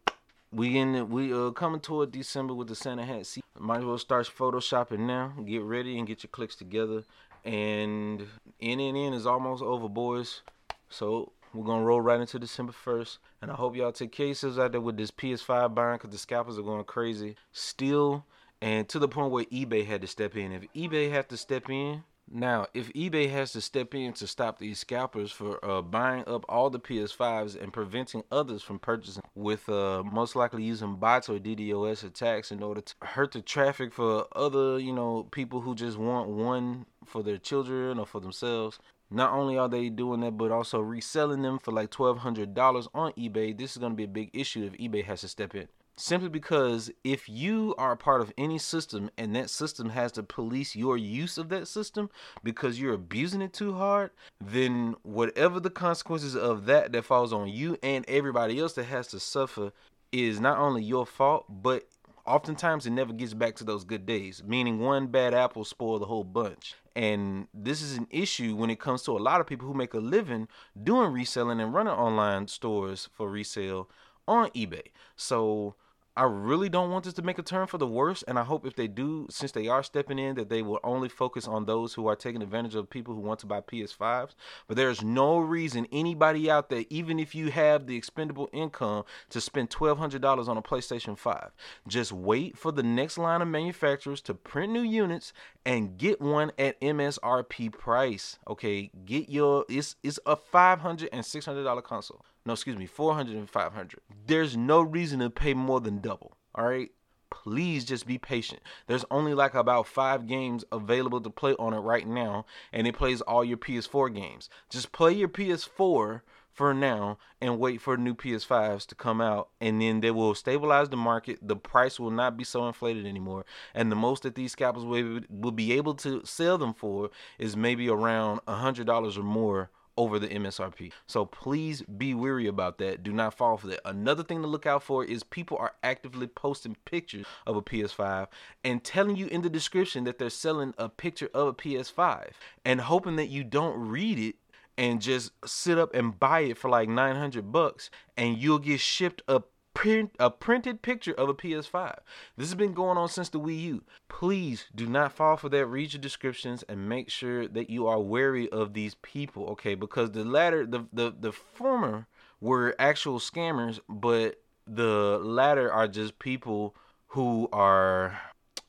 We 0.52 0.78
in 0.78 1.09
we 1.11 1.33
uh 1.33 1.50
coming 1.50 1.81
toward 1.81 2.12
December 2.12 2.55
with 2.55 2.69
the 2.69 2.75
Santa 2.75 3.05
hat 3.05 3.26
season. 3.26 3.43
Might 3.59 3.78
as 3.78 3.85
well 3.85 3.99
start 3.99 4.26
photoshopping 4.26 5.00
now. 5.00 5.35
Get 5.45 5.62
ready 5.62 5.99
and 5.99 6.07
get 6.07 6.23
your 6.23 6.31
clicks 6.31 6.55
together. 6.55 7.05
And 7.45 8.26
NNN 8.62 9.14
is 9.14 9.26
almost 9.26 9.62
over, 9.62 9.88
boys. 9.88 10.43
So 10.90 11.33
We're 11.55 11.64
gonna 11.64 11.85
roll 11.85 12.00
right 12.00 12.21
into 12.21 12.38
December 12.38 12.73
first, 12.73 13.19
and 13.40 13.50
I 13.50 13.55
hope 13.55 13.75
y'all 13.75 13.93
take 13.93 14.12
care 14.12 14.26
yourselves 14.26 14.59
out 14.59 14.73
there 14.73 14.81
with 14.81 14.97
this 14.99 15.11
PS5 15.11 15.75
buying, 15.75 15.99
cause 15.99 16.11
the 16.11 16.19
scalpers 16.19 16.59
are 16.59 16.62
going 16.62 16.85
crazy 16.85 17.37
still, 17.52 18.26
and 18.61 18.88
to 18.88 18.99
the 18.99 19.09
point 19.09 19.31
where 19.31 19.45
eBay 19.47 19.87
had 19.87 20.00
to 20.00 20.07
step 20.07 20.37
in. 20.37 20.53
If 20.53 20.65
eBay 20.75 21.11
had 21.11 21.29
to 21.29 21.37
step 21.37 21.69
in, 21.71 22.05
now, 22.31 22.67
if 22.75 22.93
eBay 22.93 23.31
has 23.31 23.53
to 23.53 23.61
step 23.62 23.95
in 23.95 24.12
to 24.15 24.27
stop 24.27 24.59
these 24.59 24.79
scalpers 24.79 25.33
for 25.33 25.65
uh, 25.65 25.81
buying 25.81 26.25
up 26.27 26.45
all 26.49 26.69
the 26.69 26.79
PS5s 26.79 27.61
and 27.61 27.73
preventing 27.73 28.23
others 28.31 28.62
from 28.62 28.79
purchasing, 28.79 29.23
with 29.35 29.67
uh, 29.69 30.03
most 30.03 30.37
likely 30.37 30.62
using 30.62 30.97
bots 30.97 31.31
or 31.31 31.38
DDoS 31.38 32.05
attacks 32.05 32.53
in 32.53 32.62
order 32.62 32.83
to 32.83 32.95
hurt 33.00 33.33
the 33.33 33.41
traffic 33.41 33.95
for 33.95 34.27
other, 34.37 34.79
you 34.79 34.93
know, 34.93 35.27
people 35.31 35.62
who 35.62 35.75
just 35.75 35.97
want 35.97 36.29
one 36.29 36.85
for 37.07 37.23
their 37.23 37.38
children 37.38 37.99
or 37.99 38.05
for 38.05 38.21
themselves. 38.21 38.79
Not 39.11 39.33
only 39.33 39.57
are 39.57 39.69
they 39.69 39.88
doing 39.88 40.21
that, 40.21 40.37
but 40.37 40.53
also 40.53 40.81
reselling 40.81 41.41
them 41.41 41.59
for 41.59 41.73
like 41.73 41.91
$1,200 41.91 42.88
on 42.93 43.12
eBay. 43.12 43.57
This 43.57 43.73
is 43.73 43.79
going 43.79 43.93
to 43.93 43.97
be 43.97 44.05
a 44.05 44.09
big 44.09 44.31
issue 44.35 44.65
if 44.65 44.75
eBay 44.75 45.03
has 45.05 45.23
to 45.23 45.29
step 45.29 45.55
in 45.55 45.69
simply 45.99 46.28
because 46.28 46.90
if 47.02 47.28
you 47.28 47.75
are 47.76 47.93
a 47.93 47.97
part 47.97 48.21
of 48.21 48.33
any 48.38 48.59
system 48.59 49.11
and 49.19 49.35
that 49.35 49.50
system 49.50 49.90
has 49.90 50.12
to 50.12 50.23
police 50.23 50.76
your 50.76 50.97
use 50.97 51.38
of 51.38 51.49
that 51.49 51.67
system 51.67 52.09
because 52.43 52.81
you're 52.81 52.95
abusing 52.95 53.43
it 53.43 53.52
too 53.52 53.75
hard 53.75 54.11
then 54.40 54.95
whatever 55.02 55.59
the 55.59 55.71
consequences 55.71 56.37
of 56.37 56.67
that 56.67 56.93
that 56.93 57.05
falls 57.05 57.33
on 57.33 57.49
you 57.49 57.76
and 57.83 58.05
everybody 58.09 58.61
else 58.61 58.75
that 58.75 58.85
has 58.85 59.09
to 59.09 59.19
suffer 59.19 59.73
is 60.12 60.40
not 60.40 60.59
only 60.59 60.83
your 60.83 61.05
fault 61.05 61.45
but 61.49 61.88
oftentimes 62.25 62.87
it 62.87 62.90
never 62.90 63.12
gets 63.12 63.35
back 63.35 63.57
to 63.57 63.64
those 63.64 63.85
good 63.85 64.07
days 64.07 64.43
meaning 64.47 64.78
one 64.78 65.07
bad 65.09 65.35
apple 65.35 65.64
spoil 65.64 65.99
the 65.99 66.07
whole 66.07 66.25
bunch. 66.25 66.75
And 66.95 67.47
this 67.55 67.81
is 67.81 67.97
an 67.97 68.09
issue 68.11 68.57
when 68.57 68.71
it 68.71 68.81
comes 68.81 69.02
to 69.05 69.17
a 69.17 69.21
lot 69.21 69.40
of 69.40 69.47
people 69.47 69.69
who 69.69 69.75
make 69.75 69.95
a 69.95 69.99
living 69.99 70.49
doing 70.83 71.12
reselling 71.12 71.61
and 71.61 71.73
running 71.73 71.93
online 71.93 72.49
stores 72.49 73.09
for 73.12 73.31
resale 73.31 73.88
on 74.26 74.50
ebay. 74.50 74.88
So 75.17 75.76
I 76.19 76.25
really 76.25 76.69
don't 76.69 76.91
want 76.91 77.05
this 77.05 77.15
to 77.15 77.23
make 77.23 77.39
a 77.39 77.45
turn 77.45 77.69
for 77.69 77.79
the 77.79 77.87
worse, 77.87 78.25
and 78.25 78.41
I 78.41 78.43
hope 78.43 78.67
if 78.67 78.75
they 78.75 78.89
do, 78.89 79.29
since 79.31 79.53
they 79.53 79.69
are 79.69 79.85
stepping 79.85 80.19
in, 80.19 80.35
that 80.35 80.49
they 80.49 80.63
will 80.63 80.81
only 80.83 81.09
focus 81.09 81.47
on 81.47 81.65
those 81.65 81.95
who 81.95 82.09
are 82.09 82.17
taking 82.17 82.43
advantage 82.43 82.75
of 82.75 82.91
people 82.91 83.15
who 83.15 83.21
want 83.21 83.39
to 83.39 83.47
buy 83.47 83.61
PS5s. 83.61 84.31
But 84.67 84.77
there's 84.77 85.01
no 85.01 85.39
reason 85.39 85.87
anybody 85.93 86.51
out 86.51 86.71
there, 86.71 86.85
even 86.91 87.21
if 87.21 87.37
you 87.37 87.53
have 87.53 87.87
the 87.87 87.95
expendable 87.95 88.49
income, 88.53 89.05
to 89.31 89.41
spend 89.41 89.71
$1,200 89.71 90.49
on 90.49 90.57
a 90.57 90.63
PlayStation 90.63 91.17
5. 91.17 91.53
Just 91.87 92.11
wait 92.11 92.59
for 92.59 92.73
the 92.73 92.83
next 92.83 93.17
line 93.17 93.41
of 93.41 93.47
manufacturers 93.47 94.21
to 94.23 94.35
print 94.35 94.73
new 94.73 94.83
units 94.83 95.33
and 95.65 95.99
get 95.99 96.21
one 96.21 96.51
at 96.59 96.81
MSRP 96.81 97.71
price. 97.71 98.41
Okay, 98.49 98.91
get 99.05 99.29
your 99.29 99.65
it's 99.69 99.95
it's 100.03 100.19
a 100.27 100.35
$500 100.35 101.09
and 101.13 101.23
$600 101.23 101.83
console 101.85 102.25
no, 102.49 102.55
excuse 102.55 102.78
me, 102.78 102.87
400 102.87 103.37
and 103.37 103.49
500. 103.49 104.00
There's 104.26 104.57
no 104.57 104.81
reason 104.81 105.21
to 105.21 105.28
pay 105.28 105.52
more 105.52 105.81
than 105.81 106.00
double. 106.00 106.37
All 106.55 106.67
right. 106.67 106.90
Please 107.31 107.85
just 107.85 108.07
be 108.07 108.17
patient. 108.17 108.62
There's 108.87 109.05
only 109.11 109.35
like 109.35 109.52
about 109.52 109.87
five 109.87 110.26
games 110.26 110.64
available 110.73 111.21
to 111.21 111.28
play 111.28 111.55
on 111.59 111.75
it 111.75 111.81
right 111.81 112.09
now, 112.09 112.47
and 112.73 112.87
it 112.87 112.97
plays 112.97 113.21
all 113.21 113.45
your 113.45 113.59
PS4 113.59 114.14
games. 114.14 114.49
Just 114.71 114.93
play 114.93 115.12
your 115.12 115.28
PS4 115.28 116.23
for 116.50 116.73
now 116.73 117.19
and 117.40 117.61
wait 117.61 117.83
for 117.83 117.99
new 117.99 118.14
PS5s 118.14 118.87
to 118.87 118.95
come 118.95 119.21
out 119.21 119.50
and 119.61 119.81
then 119.81 120.00
they 120.00 120.11
will 120.11 120.35
stabilize 120.35 120.88
the 120.88 120.97
market. 120.97 121.38
The 121.40 121.55
price 121.55 122.00
will 122.00 122.11
not 122.11 122.37
be 122.37 122.43
so 122.43 122.67
inflated 122.67 123.07
anymore. 123.07 123.45
And 123.75 123.93
the 123.93 123.97
most 123.97 124.25
that 124.25 124.35
these 124.35 124.52
scalpers 124.52 124.85
will, 124.85 125.21
will 125.31 125.52
be 125.52 125.73
able 125.75 125.95
to 125.97 126.25
sell 126.25 126.59
them 126.59 126.75
for 126.75 127.11
is 127.38 127.57
maybe 127.57 127.88
around 127.88 128.40
a 128.49 128.55
$100 128.55 129.17
or 129.17 129.23
more 129.23 129.71
over 129.99 130.19
the 130.19 130.28
MSRP. 130.28 130.93
So 131.07 131.26
please 131.26 131.83
be 131.83 132.14
weary 132.14 132.47
about 132.47 132.78
that. 132.78 133.02
Do 133.02 133.12
not 133.12 133.35
fall 133.35 133.57
for 133.57 133.67
that. 133.67 133.81
Another 133.85 134.23
thing 134.23 134.40
to 134.43 134.49
look 134.49 134.64
out 134.64 134.85
for 134.85 135.05
is 135.05 135.25
people 135.25 135.59
are 135.59 135.75
actively 135.83 136.28
posting 136.28 136.76
pictures 136.85 137.26
of 137.47 137.57
a 137.57 137.62
PS5 137.62 138.28
and 138.62 138.83
telling 138.83 139.17
you 139.17 139.26
in 139.26 139.43
the 139.43 139.50
description 139.50 140.05
that 140.05 140.19
they're 140.19 140.31
selling 140.31 140.73
a 140.78 140.88
picture 140.88 141.28
of 141.35 141.49
a 141.49 141.52
PS5 141.52 142.31
and 142.64 142.81
hoping 142.83 143.17
that 143.17 143.26
you 143.26 143.43
don't 143.43 143.76
read 143.76 144.21
it 144.21 144.37
and 144.78 145.02
just 145.02 145.33
sit 145.45 145.76
up 145.76 145.93
and 145.93 146.21
buy 146.21 146.40
it 146.40 146.57
for 146.57 146.71
like 146.71 146.88
900 146.88 147.50
bucks 147.50 147.90
and 148.17 148.38
you'll 148.38 148.61
get 148.61 148.78
shipped 148.78 149.21
a 149.26 149.43
print 149.79 150.11
a 150.19 150.29
printed 150.29 150.83
picture 150.83 151.13
of 151.13 151.29
a 151.29 151.35
PS5. 151.35 151.99
This 152.37 152.49
has 152.49 152.57
been 152.57 152.75
going 152.75 152.99
on 152.99 153.09
since 153.09 153.29
the 153.29 153.39
Wii 153.39 153.61
U. 153.61 153.85
Please 154.09 154.67
do 154.75 154.89
not 154.89 155.13
fall 155.13 155.37
for 155.37 155.49
that. 155.51 155.67
Read 155.67 155.93
your 155.93 156.01
descriptions 156.01 156.65
and 156.69 156.89
make 156.89 157.09
sure 157.09 157.47
that 157.47 157.71
you 157.71 157.87
are 157.87 158.01
wary 158.01 158.49
of 158.51 158.75
these 158.75 158.97
people, 159.03 159.47
okay? 159.51 159.77
Because 159.77 160.11
the 160.11 160.25
latter, 160.25 160.67
the 160.67 160.87
the 160.93 161.15
the 161.17 161.31
former 161.31 162.09
were 162.41 162.75
actual 162.81 163.21
scammers, 163.21 163.79
but 163.89 164.43
the 164.67 165.21
latter 165.23 165.73
are 165.73 165.87
just 165.87 166.19
people 166.19 166.75
who 167.13 167.49
are 167.53 168.21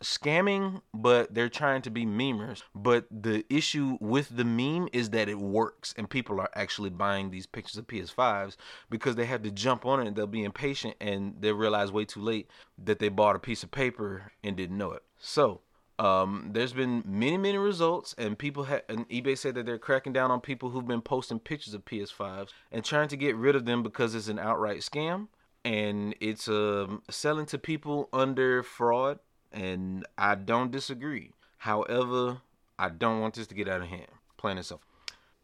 scamming, 0.03 0.81
but 0.93 1.33
they're 1.33 1.49
trying 1.49 1.81
to 1.83 1.89
be 1.89 2.05
memers. 2.05 2.63
But 2.73 3.05
the 3.11 3.45
issue 3.49 3.97
with 3.99 4.35
the 4.35 4.45
meme 4.45 4.89
is 4.93 5.09
that 5.11 5.29
it 5.29 5.39
works 5.39 5.93
and 5.97 6.09
people 6.09 6.39
are 6.39 6.49
actually 6.55 6.89
buying 6.89 7.29
these 7.29 7.45
pictures 7.45 7.77
of 7.77 7.87
PS5s 7.87 8.55
because 8.89 9.15
they 9.15 9.25
have 9.25 9.43
to 9.43 9.51
jump 9.51 9.85
on 9.85 9.99
it 9.99 10.07
and 10.07 10.15
they'll 10.15 10.27
be 10.27 10.43
impatient 10.43 10.95
and 11.01 11.35
they 11.39 11.51
realize 11.51 11.91
way 11.91 12.05
too 12.05 12.21
late 12.21 12.49
that 12.83 12.99
they 12.99 13.09
bought 13.09 13.35
a 13.35 13.39
piece 13.39 13.63
of 13.63 13.71
paper 13.71 14.31
and 14.43 14.55
didn't 14.55 14.77
know 14.77 14.91
it. 14.91 15.03
So, 15.17 15.61
um, 15.99 16.51
there's 16.53 16.71
been 16.71 17.03
many, 17.05 17.37
many 17.37 17.57
results, 17.57 18.15
and 18.17 18.39
people 18.39 18.63
have. 18.63 18.83
And 18.87 19.07
eBay 19.09 19.37
said 19.37 19.55
that 19.55 19.65
they're 19.65 19.77
cracking 19.77 20.13
down 20.13 20.31
on 20.31 20.39
people 20.39 20.69
who've 20.69 20.87
been 20.87 21.01
posting 21.01 21.39
pictures 21.39 21.73
of 21.73 21.83
PS5s 21.83 22.51
and 22.71 22.85
trying 22.85 23.09
to 23.09 23.17
get 23.17 23.35
rid 23.35 23.53
of 23.53 23.65
them 23.65 23.83
because 23.83 24.15
it's 24.15 24.29
an 24.29 24.39
outright 24.39 24.79
scam 24.79 25.27
and 25.65 26.15
it's 26.21 26.47
um, 26.47 27.01
selling 27.09 27.45
to 27.47 27.57
people 27.57 28.07
under 28.13 28.63
fraud 28.63 29.19
and 29.51 30.05
I 30.17 30.35
don't 30.35 30.71
disagree. 30.71 31.31
However, 31.57 32.41
I 32.77 32.89
don't 32.89 33.19
want 33.19 33.35
this 33.35 33.47
to 33.47 33.55
get 33.55 33.67
out 33.67 33.81
of 33.81 33.87
hand. 33.87 34.07
And 34.41 34.65
simple. 34.65 34.81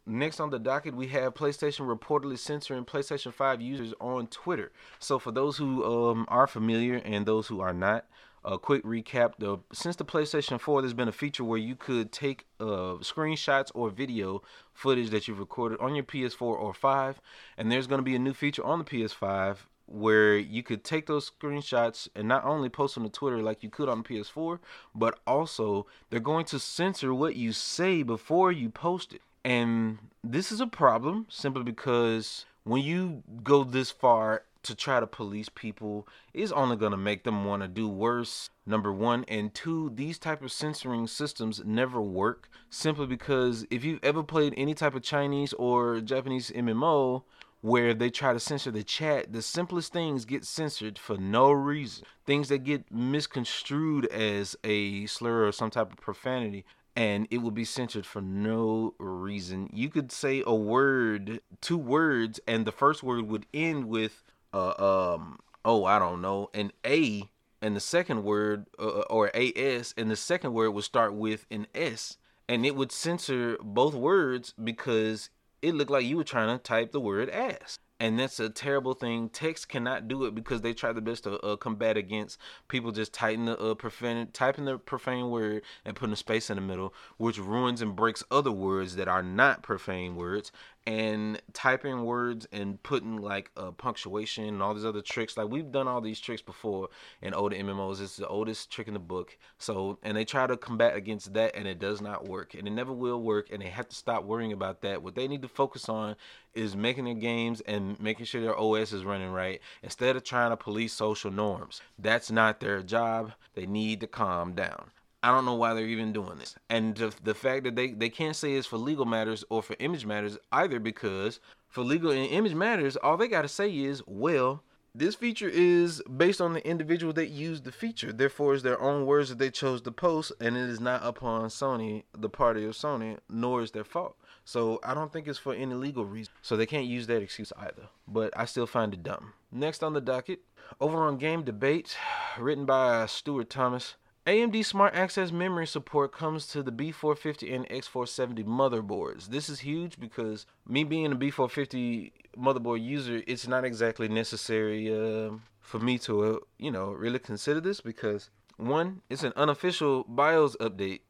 Next 0.08 0.40
on 0.40 0.52
the 0.52 0.60
docket, 0.60 0.96
we 0.96 1.08
have 1.08 1.34
PlayStation 1.34 1.94
reportedly 1.94 2.38
censoring 2.38 2.86
PlayStation 2.86 3.34
5 3.34 3.60
users 3.60 3.94
on 4.00 4.28
Twitter. 4.28 4.72
So, 5.00 5.18
for 5.18 5.32
those 5.32 5.58
who 5.58 5.84
um, 5.84 6.26
are 6.28 6.46
familiar 6.48 6.98
and 6.98 7.26
those 7.26 7.48
who 7.48 7.60
are 7.60 7.74
not, 7.74 8.06
a 8.46 8.60
quick 8.60 8.84
recap: 8.84 9.34
the 9.40 9.58
since 9.74 9.96
the 9.96 10.06
PlayStation 10.06 10.62
4, 10.62 10.84
there's 10.84 10.94
been 10.94 11.08
a 11.08 11.12
feature 11.12 11.44
where 11.44 11.58
you 11.58 11.76
could 11.76 12.12
take 12.12 12.46
uh, 12.60 13.02
screenshots 13.02 13.72
or 13.74 13.90
video 13.90 14.44
footage 14.72 15.10
that 15.10 15.28
you've 15.28 15.40
recorded 15.40 15.80
on 15.80 15.96
your 15.96 16.04
PS4 16.04 16.42
or 16.42 16.74
5, 16.74 17.20
and 17.58 17.72
there's 17.72 17.88
going 17.88 18.00
to 18.00 18.04
be 18.04 18.16
a 18.16 18.20
new 18.20 18.34
feature 18.34 18.64
on 18.64 18.78
the 18.78 18.86
PS5 18.86 19.58
where 19.88 20.38
you 20.38 20.64
could 20.64 20.84
take 20.84 21.06
those 21.06 21.32
screenshots 21.32 22.08
and 22.16 22.28
not 22.28 22.44
only 22.44 22.70
post 22.70 22.96
them 22.96 23.04
to 23.04 23.10
Twitter 23.10 23.42
like 23.42 23.64
you 23.64 23.70
could 23.70 23.90
on 23.90 24.04
PS4, 24.04 24.60
but 24.94 25.20
also 25.28 25.86
they're 26.10 26.20
going 26.20 26.46
to 26.46 26.60
censor 26.60 27.14
what 27.14 27.36
you 27.36 27.52
say 27.52 28.04
before 28.04 28.52
you 28.52 28.70
post 28.70 29.14
it. 29.14 29.22
And 29.44 30.00
this 30.24 30.52
is 30.52 30.60
a 30.60 30.68
problem 30.68 31.28
simply 31.30 31.64
because 31.64 32.46
when 32.64 32.82
you 32.82 33.24
go 33.44 33.64
this 33.64 33.92
far 33.92 34.44
to 34.66 34.74
try 34.74 35.00
to 35.00 35.06
police 35.06 35.48
people 35.50 36.08
is 36.34 36.52
only 36.52 36.76
going 36.76 36.92
to 36.92 36.98
make 36.98 37.24
them 37.24 37.46
want 37.46 37.62
to 37.62 37.68
do 37.68 37.88
worse 37.88 38.50
number 38.66 38.92
one 38.92 39.24
and 39.28 39.54
two 39.54 39.92
these 39.94 40.18
type 40.18 40.42
of 40.42 40.52
censoring 40.52 41.06
systems 41.06 41.62
never 41.64 42.02
work 42.02 42.50
simply 42.72 43.06
because 43.06 43.68
if 43.70 43.84
you've 43.84 44.04
ever 44.04 44.24
played 44.24 44.56
any 44.58 44.74
type 44.74 44.96
of 44.96 45.04
chinese 45.04 45.54
or 45.54 46.02
japanese 46.02 46.50
mmo 46.56 47.22
where 47.66 47.96
they 47.96 48.12
try 48.12 48.32
to 48.32 48.40
censor 48.40 48.70
the 48.70 48.84
chat, 48.84 49.34
the 49.34 49.42
simplest 49.42 49.92
things 49.92 50.24
get 50.24 50.46
censored 50.46 51.00
for 51.00 51.18
no 51.18 51.52
reason. 51.52 52.06
Things 52.24 52.48
that 52.50 52.60
get 52.60 52.92
misconstrued 52.92 54.06
as 54.06 54.56
a 54.64 55.08
slur 55.08 55.48
or 55.48 55.52
some 55.52 55.72
type 55.72 55.92
of 55.92 55.98
profanity 55.98 56.64
and 56.96 57.28
it 57.32 57.40
will 57.40 57.50
be 57.50 57.66
censored 57.66 58.06
for 58.06 58.22
no 58.22 58.94
reason. 59.00 59.68
You 59.74 59.90
could 59.90 60.12
say 60.12 60.44
a 60.46 60.54
word, 60.54 61.42
two 61.60 61.78
words, 61.78 62.40
and 62.48 62.68
the 62.68 62.72
first 62.72 63.02
word 63.02 63.28
would 63.28 63.48
end 63.52 63.86
with 63.86 64.24
uh 64.54 65.16
um 65.18 65.40
oh 65.66 65.86
I 65.86 65.98
don't 65.98 66.22
know 66.22 66.52
an 66.54 66.72
A, 66.86 67.28
and 67.64 67.76
the 67.76 67.82
second 67.82 68.24
word 68.24 68.68
uh, 68.78 69.02
or 69.10 69.36
as, 69.36 69.96
and 69.98 70.12
the 70.12 70.16
second 70.16 70.54
word 70.54 70.70
would 70.70 70.84
start 70.84 71.16
with 71.16 71.48
an 71.50 71.66
S, 71.74 72.18
and 72.48 72.64
it 72.64 72.76
would 72.76 72.92
censor 72.92 73.58
both 73.60 73.96
words 73.96 74.54
because 74.64 75.32
it 75.62 75.76
looked 75.76 75.92
like 75.92 76.06
you 76.06 76.18
were 76.18 76.24
trying 76.24 76.56
to 76.56 76.62
type 76.62 76.92
the 76.92 77.00
word 77.00 77.30
ass. 77.30 77.80
And 77.98 78.20
that's 78.20 78.42
a 78.42 78.50
terrible 78.50 78.94
thing. 78.94 79.30
Text 79.30 79.70
cannot 79.70 80.10
do 80.10 80.26
it 80.26 80.36
because 80.36 80.62
they 80.62 80.74
try 80.74 80.92
the 80.92 81.02
best 81.02 81.24
to 81.24 81.40
uh, 81.40 81.56
combat 81.56 81.96
against 81.96 82.38
people 82.68 82.92
just 82.92 83.14
typing 83.14 83.46
the 83.46 83.58
uh, 83.58 83.74
profane, 83.74 84.28
typing 84.34 84.66
the 84.66 84.78
profane 84.78 85.30
word 85.30 85.64
and 85.86 85.96
putting 85.96 86.12
a 86.12 86.18
space 86.18 86.50
in 86.50 86.58
the 86.58 86.62
middle, 86.62 86.94
which 87.18 87.40
ruins 87.40 87.82
and 87.82 87.96
breaks 87.96 88.22
other 88.30 88.52
words 88.52 88.98
that 88.98 89.08
are 89.08 89.24
not 89.24 89.64
profane 89.64 90.18
words. 90.18 90.52
And 90.88 91.42
typing 91.54 92.04
words 92.04 92.48
and 92.52 92.82
putting 92.84 93.18
like 93.18 93.50
a 93.56 93.72
punctuation 93.72 94.46
and 94.46 94.62
all 94.62 94.74
these 94.74 94.86
other 94.86 95.02
tricks. 95.02 95.36
Like 95.36 95.50
we've 95.50 95.72
done 95.72 95.88
all 95.88 96.02
these 96.02 96.20
tricks 96.20 96.42
before 96.42 96.90
in 97.22 97.34
older 97.34 97.56
MMOs. 97.56 98.02
It's 98.02 98.18
the 98.18 98.28
oldest 98.28 98.72
trick 98.72 98.88
in 98.88 98.94
the 98.94 99.00
book. 99.00 99.38
So 99.58 99.98
and 100.04 100.16
they 100.16 100.26
try 100.26 100.46
to 100.46 100.58
combat 100.58 100.96
against 100.96 101.34
that 101.34 101.56
and 101.56 101.68
it 101.68 101.80
does 101.80 102.02
not 102.02 102.28
work. 102.28 102.54
And 102.54 102.68
it 102.68 102.72
never 102.72 102.94
will 102.94 103.22
work 103.22 103.48
and 103.52 103.62
they 103.62 103.70
have 103.70 103.90
to 103.90 103.96
stop 103.96 104.26
worrying 104.26 104.54
about 104.54 104.82
that. 104.82 105.02
What 105.02 105.16
they 105.16 105.28
need 105.28 105.42
to 105.42 105.48
focus 105.48 105.90
on 105.90 106.16
is 106.54 106.76
making 106.76 107.06
their 107.06 107.14
games 107.16 107.62
and 107.62 108.00
making 108.00 108.26
sure 108.26 108.42
their 108.42 108.58
OS 108.58 108.94
is 108.94 109.04
running 109.04 109.32
right 109.32 109.62
instead 109.82 110.16
of 110.16 110.24
trying 110.24 110.52
to 110.52 110.58
police 110.58 110.94
social 110.94 111.32
norms. 111.32 111.82
That's 111.98 112.30
not 112.30 112.60
their 112.60 112.82
job. 112.84 113.34
They 113.56 113.66
need 113.66 114.02
to 114.02 114.08
calm 114.08 114.54
down. 114.54 114.92
I 115.26 115.32
don't 115.32 115.46
know 115.46 115.56
why 115.56 115.74
they're 115.74 115.88
even 115.88 116.14
doing 116.14 116.38
this. 116.38 116.54
And 116.70 116.96
the, 116.96 117.12
the 117.24 117.34
fact 117.34 117.64
that 117.64 117.76
they, 117.76 117.88
they 117.94 118.10
can't 118.10 118.36
say 118.36 118.54
it's 118.54 118.68
for 118.68 118.78
legal 118.78 119.06
matters 119.06 119.44
or 119.50 119.64
for 119.64 119.76
image 119.80 120.06
matters 120.06 120.38
either 120.52 120.80
because 120.80 121.40
for 121.68 121.84
legal 121.84 122.12
and 122.12 122.30
image 122.30 122.54
matters, 122.54 122.96
all 122.96 123.18
they 123.18 123.28
got 123.28 123.42
to 123.42 123.48
say 123.48 123.76
is, 123.76 124.04
well, 124.06 124.62
this 124.94 125.16
feature 125.16 125.50
is 125.52 126.04
based 126.16 126.42
on 126.42 126.54
the 126.54 126.64
individual 126.64 127.12
that 127.14 127.30
used 127.30 127.64
the 127.64 127.72
feature. 127.72 128.14
Therefore, 128.14 128.54
it's 128.54 128.62
their 128.62 128.80
own 128.80 129.08
words 129.08 129.30
that 129.30 129.40
they 129.40 129.50
chose 129.50 129.82
to 129.82 129.92
post, 129.92 130.32
and 130.40 130.56
it 130.56 130.70
is 130.70 130.80
not 130.80 131.02
upon 131.04 131.50
Sony, 131.50 132.04
the 132.16 132.30
party 132.30 132.64
of 132.64 132.76
Sony, 132.76 133.18
nor 133.28 133.64
is 133.64 133.72
their 133.72 133.84
fault. 133.84 134.16
So 134.44 134.80
I 134.84 134.94
don't 134.94 135.12
think 135.12 135.28
it's 135.28 135.40
for 135.40 135.56
any 135.56 135.74
legal 135.74 136.06
reason. 136.06 136.34
So 136.44 136.56
they 136.56 136.68
can't 136.68 136.86
use 136.86 137.08
that 137.08 137.24
excuse 137.24 137.52
either. 137.58 137.90
But 138.08 138.32
I 138.38 138.46
still 138.46 138.68
find 138.68 138.94
it 138.94 139.02
dumb. 139.02 139.34
Next 139.52 139.82
on 139.82 139.94
the 139.94 140.02
docket, 140.02 140.42
over 140.80 140.98
on 141.00 141.18
Game 141.18 141.44
Debate, 141.44 141.98
written 142.38 142.68
by 142.68 143.08
Stuart 143.08 143.50
Thomas. 143.50 143.96
AMD 144.26 144.66
Smart 144.66 144.96
Access 144.96 145.32
memory 145.32 145.68
support 145.68 146.12
comes 146.12 146.48
to 146.48 146.64
the 146.64 146.72
B450 146.72 147.54
and 147.54 147.70
X470 147.70 148.44
motherboards. 148.44 149.28
This 149.28 149.50
is 149.50 149.60
huge 149.60 150.00
because 150.00 150.48
me 150.68 150.84
being 150.84 151.12
a 151.12 151.16
B450 151.16 152.12
motherboard 152.36 152.84
user, 152.84 153.22
it's 153.28 153.48
not 153.48 153.64
exactly 153.64 154.08
necessary 154.08 154.92
uh, 154.92 155.34
for 155.62 155.78
me 155.78 156.00
to, 156.00 156.24
uh, 156.24 156.38
you 156.58 156.72
know, 156.72 156.92
really 156.92 157.20
consider 157.20 157.62
this 157.62 157.82
because 157.82 158.32
one, 158.58 159.02
it's 159.12 159.22
an 159.22 159.34
unofficial 159.36 160.06
BIOS 160.06 160.56
update, 160.60 161.02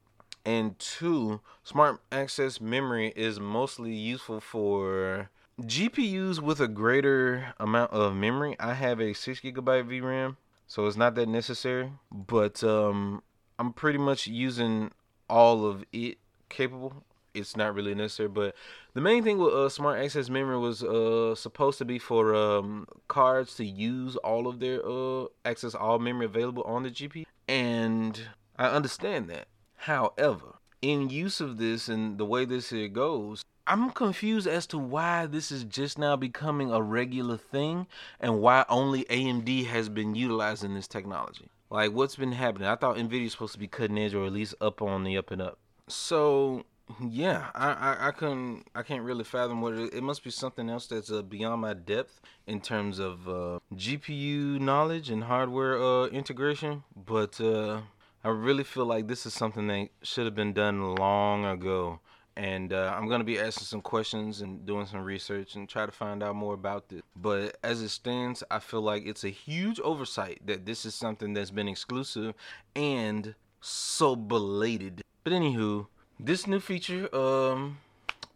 and 0.44 0.78
two, 0.78 1.40
Smart 1.64 2.02
Access 2.12 2.60
memory 2.60 3.14
is 3.16 3.40
mostly 3.40 3.94
useful 3.94 4.42
for 4.42 5.30
GPUs 5.62 6.42
with 6.42 6.60
a 6.60 6.68
greater 6.68 7.54
amount 7.62 7.92
of 7.94 8.14
memory. 8.14 8.58
I 8.60 8.74
have 8.74 9.00
a 9.00 9.14
six 9.14 9.40
gigabyte 9.40 9.88
VRAM 9.88 10.36
so 10.68 10.88
it's 10.88 10.98
not 10.98 11.16
that 11.16 11.28
necessary. 11.28 11.92
But 12.12 12.64
um, 12.64 13.22
I'm 13.60 13.74
pretty 13.74 14.00
much 14.00 14.28
using 14.28 14.92
all 15.30 15.66
of 15.66 15.84
it 15.92 16.18
capable. 16.50 17.04
It's 17.34 17.58
not 17.58 17.76
really 17.76 17.94
necessary, 17.94 18.30
but 18.30 18.56
the 18.94 19.02
main 19.02 19.22
thing 19.22 19.38
with 19.40 19.54
uh, 19.54 19.68
Smart 19.68 20.00
Access 20.00 20.30
Memory 20.30 20.58
was 20.58 20.82
uh, 20.82 21.36
supposed 21.36 21.78
to 21.80 21.86
be 21.86 22.00
for 22.00 22.34
um, 22.34 22.88
cards 23.10 23.56
to 23.56 23.66
use 23.66 24.16
all 24.18 24.48
of 24.48 24.62
their 24.62 24.80
uh, 24.88 25.26
access 25.44 25.76
all 25.76 26.00
memory 26.00 26.28
available 26.28 26.64
on 26.64 26.84
the 26.84 26.90
GPU, 26.90 27.26
and 27.50 28.22
I 28.58 28.68
understand 28.68 29.30
that. 29.32 29.48
However, 29.76 30.56
in 30.82 31.10
use 31.10 31.42
of 31.42 31.58
this 31.58 31.90
and 31.90 32.18
the 32.18 32.26
way 32.26 32.46
this 32.46 32.70
here 32.70 32.88
goes, 32.88 33.44
I'm 33.68 33.90
confused 33.90 34.48
as 34.48 34.68
to 34.68 34.78
why 34.78 35.26
this 35.26 35.52
is 35.52 35.64
just 35.64 35.98
now 35.98 36.16
becoming 36.16 36.72
a 36.72 36.82
regular 36.82 37.38
thing 37.38 37.88
and 38.20 38.40
why 38.40 38.66
only 38.70 39.06
AMD 39.06 39.66
has 39.68 39.90
been 39.90 40.14
utilizing 40.14 40.76
this 40.76 40.88
technology. 40.88 41.50
Like, 41.72 41.92
what's 41.92 42.16
been 42.16 42.34
happening? 42.34 42.68
I 42.68 42.76
thought 42.76 42.98
NVIDIA 42.98 43.24
was 43.24 43.32
supposed 43.32 43.54
to 43.54 43.60
be 43.60 43.68
cutting 43.68 43.98
edge 43.98 44.14
or 44.14 44.26
at 44.26 44.34
least 44.34 44.54
up 44.62 44.82
on 44.84 45.04
the 45.04 45.18
up 45.18 45.32
and 45.32 45.42
up. 45.42 45.58
So, 45.88 46.64
yeah, 47.04 47.48
I, 47.56 47.72
I, 47.72 48.08
I 48.08 48.12
couldn't, 48.12 48.68
I 48.76 48.84
can't 48.84 49.04
really 49.04 49.24
fathom 49.24 49.62
what 49.62 49.74
it. 49.74 49.94
It 49.96 50.04
must 50.04 50.24
be 50.24 50.30
something 50.30 50.70
else 50.70 50.86
that's 50.86 51.12
uh, 51.12 51.24
beyond 51.24 51.62
my 51.62 51.74
depth 51.74 52.22
in 52.46 52.62
terms 52.62 53.00
of 53.00 53.28
uh, 53.28 53.60
GPU 53.74 54.60
knowledge 54.60 55.10
and 55.10 55.24
hardware 55.24 55.82
uh, 55.82 56.06
integration. 56.08 56.84
But 56.96 57.42
uh, 57.42 57.82
I 58.24 58.30
really 58.30 58.64
feel 58.64 58.86
like 58.86 59.08
this 59.08 59.26
is 59.26 59.34
something 59.34 59.66
that 59.68 59.90
should 60.04 60.26
have 60.26 60.36
been 60.36 60.54
done 60.54 60.96
long 60.96 61.46
ago 61.46 62.00
and 62.38 62.74
uh, 62.74 62.94
I'm 62.96 63.08
gonna 63.08 63.24
be 63.24 63.40
asking 63.40 63.66
some 63.66 63.82
questions 63.82 64.42
and 64.42 64.66
doing 64.66 64.86
some 64.86 65.02
research 65.02 65.56
and 65.56 65.68
try 65.70 65.86
to 65.86 65.92
find 65.92 66.22
out 66.22 66.36
more 66.36 66.54
about 66.54 66.90
this. 66.90 67.02
But 67.16 67.58
as 67.64 67.82
it 67.82 67.90
stands, 67.90 68.44
I 68.52 68.60
feel 68.60 68.82
like 68.82 69.06
it's 69.06 69.24
a 69.24 69.30
huge 69.30 69.80
oversight 69.80 70.42
that 70.46 70.66
this 70.66 70.86
is 70.86 70.96
something 70.96 71.34
that's 71.34 71.52
been 71.52 71.68
exclusive 71.68 72.34
and 72.76 73.36
so 73.62 74.16
belated. 74.16 75.02
But 75.24 75.34
anywho, 75.34 75.88
this 76.20 76.46
new 76.46 76.60
feature, 76.60 77.14
um, 77.16 77.78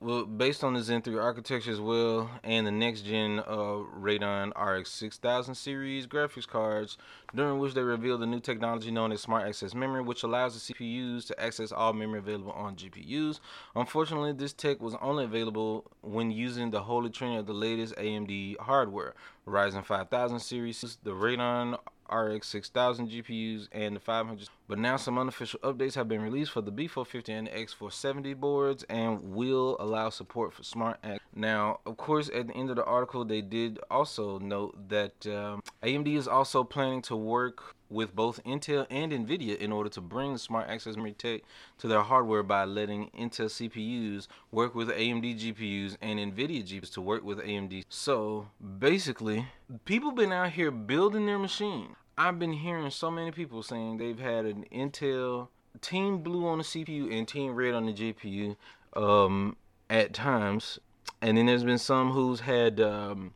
well, 0.01 0.25
based 0.25 0.63
on 0.63 0.75
the 0.75 0.81
Zen 0.81 1.01
3 1.01 1.17
architecture 1.17 1.71
as 1.71 1.81
well, 1.81 2.29
and 2.43 2.65
the 2.65 2.71
next 2.71 3.01
gen 3.01 3.39
uh, 3.39 3.83
Radeon 3.99 4.51
RX 4.57 4.91
6000 4.91 5.55
series 5.55 6.07
graphics 6.07 6.47
cards, 6.47 6.97
during 7.35 7.59
which 7.59 7.73
they 7.73 7.81
revealed 7.81 8.23
a 8.23 8.25
new 8.25 8.39
technology 8.39 8.91
known 8.91 9.11
as 9.11 9.19
Smart 9.19 9.45
Access 9.45 9.75
Memory, 9.75 10.01
which 10.01 10.23
allows 10.23 10.53
the 10.53 10.73
CPUs 10.73 11.27
to 11.27 11.39
access 11.41 11.73
all 11.73 11.91
memory 11.91 12.19
available 12.19 12.53
on 12.53 12.77
GPUs. 12.77 13.41
Unfortunately, 13.75 14.31
this 14.31 14.53
tech 14.53 14.81
was 14.81 14.95
only 15.01 15.25
available 15.25 15.85
when 16.01 16.31
using 16.31 16.71
the 16.71 16.83
holy 16.83 17.09
trinity 17.09 17.39
of 17.39 17.45
the 17.45 17.53
latest 17.53 17.93
AMD 17.95 18.57
hardware 18.59 19.15
Ryzen 19.45 19.83
5000 19.83 20.39
series, 20.39 20.97
the 21.03 21.11
Radeon 21.11 21.77
RX 22.11 22.47
6000 22.47 23.09
GPUs 23.09 23.67
and 23.71 23.95
the 23.95 23.99
500. 23.99 24.49
But 24.67 24.79
now 24.79 24.97
some 24.97 25.17
unofficial 25.17 25.59
updates 25.61 25.95
have 25.95 26.07
been 26.07 26.21
released 26.21 26.51
for 26.51 26.61
the 26.61 26.71
B450 26.71 27.29
and 27.29 27.47
the 27.47 27.51
X470 27.51 28.35
boards 28.39 28.83
and 28.83 29.33
will 29.33 29.77
allow 29.79 30.09
support 30.09 30.53
for 30.53 30.63
Smart. 30.63 30.99
Now, 31.35 31.79
of 31.85 31.97
course, 31.97 32.29
at 32.33 32.47
the 32.47 32.53
end 32.53 32.69
of 32.69 32.75
the 32.75 32.85
article, 32.85 33.25
they 33.25 33.41
did 33.41 33.79
also 33.89 34.39
note 34.39 34.89
that 34.89 35.25
um, 35.27 35.63
AMD 35.83 36.15
is 36.15 36.27
also 36.27 36.63
planning 36.63 37.01
to 37.03 37.15
work 37.15 37.75
with 37.89 38.15
both 38.15 38.43
Intel 38.43 38.85
and 38.89 39.11
Nvidia 39.11 39.57
in 39.57 39.71
order 39.71 39.89
to 39.89 40.01
bring 40.01 40.37
smart 40.37 40.69
access 40.69 40.95
memory 40.95 41.13
tech 41.13 41.41
to 41.79 41.87
their 41.87 42.01
hardware 42.01 42.43
by 42.43 42.65
letting 42.65 43.09
Intel 43.17 43.47
CPUs 43.47 44.27
work 44.51 44.75
with 44.75 44.89
AMD 44.89 45.39
GPUs 45.39 45.97
and 46.01 46.19
Nvidia 46.19 46.63
GPUs 46.63 46.93
to 46.93 47.01
work 47.01 47.23
with 47.23 47.39
AMD. 47.39 47.85
So 47.89 48.49
basically, 48.79 49.47
people 49.85 50.11
been 50.11 50.31
out 50.31 50.51
here 50.51 50.71
building 50.71 51.25
their 51.25 51.39
machine. 51.39 51.95
I've 52.19 52.37
been 52.37 52.51
hearing 52.51 52.91
so 52.91 53.09
many 53.09 53.31
people 53.31 53.63
saying 53.63 53.95
they've 53.95 54.19
had 54.19 54.43
an 54.43 54.65
Intel 54.73 55.47
Team 55.79 56.17
Blue 56.17 56.45
on 56.47 56.57
the 56.57 56.65
CPU 56.65 57.17
and 57.17 57.25
Team 57.25 57.55
Red 57.55 57.73
on 57.73 57.85
the 57.85 57.93
GPU 57.93 58.57
um, 58.93 59.55
at 59.89 60.13
times, 60.13 60.79
and 61.21 61.37
then 61.37 61.45
there's 61.45 61.63
been 61.63 61.77
some 61.77 62.11
who's 62.11 62.41
had 62.41 62.81
um, 62.81 63.31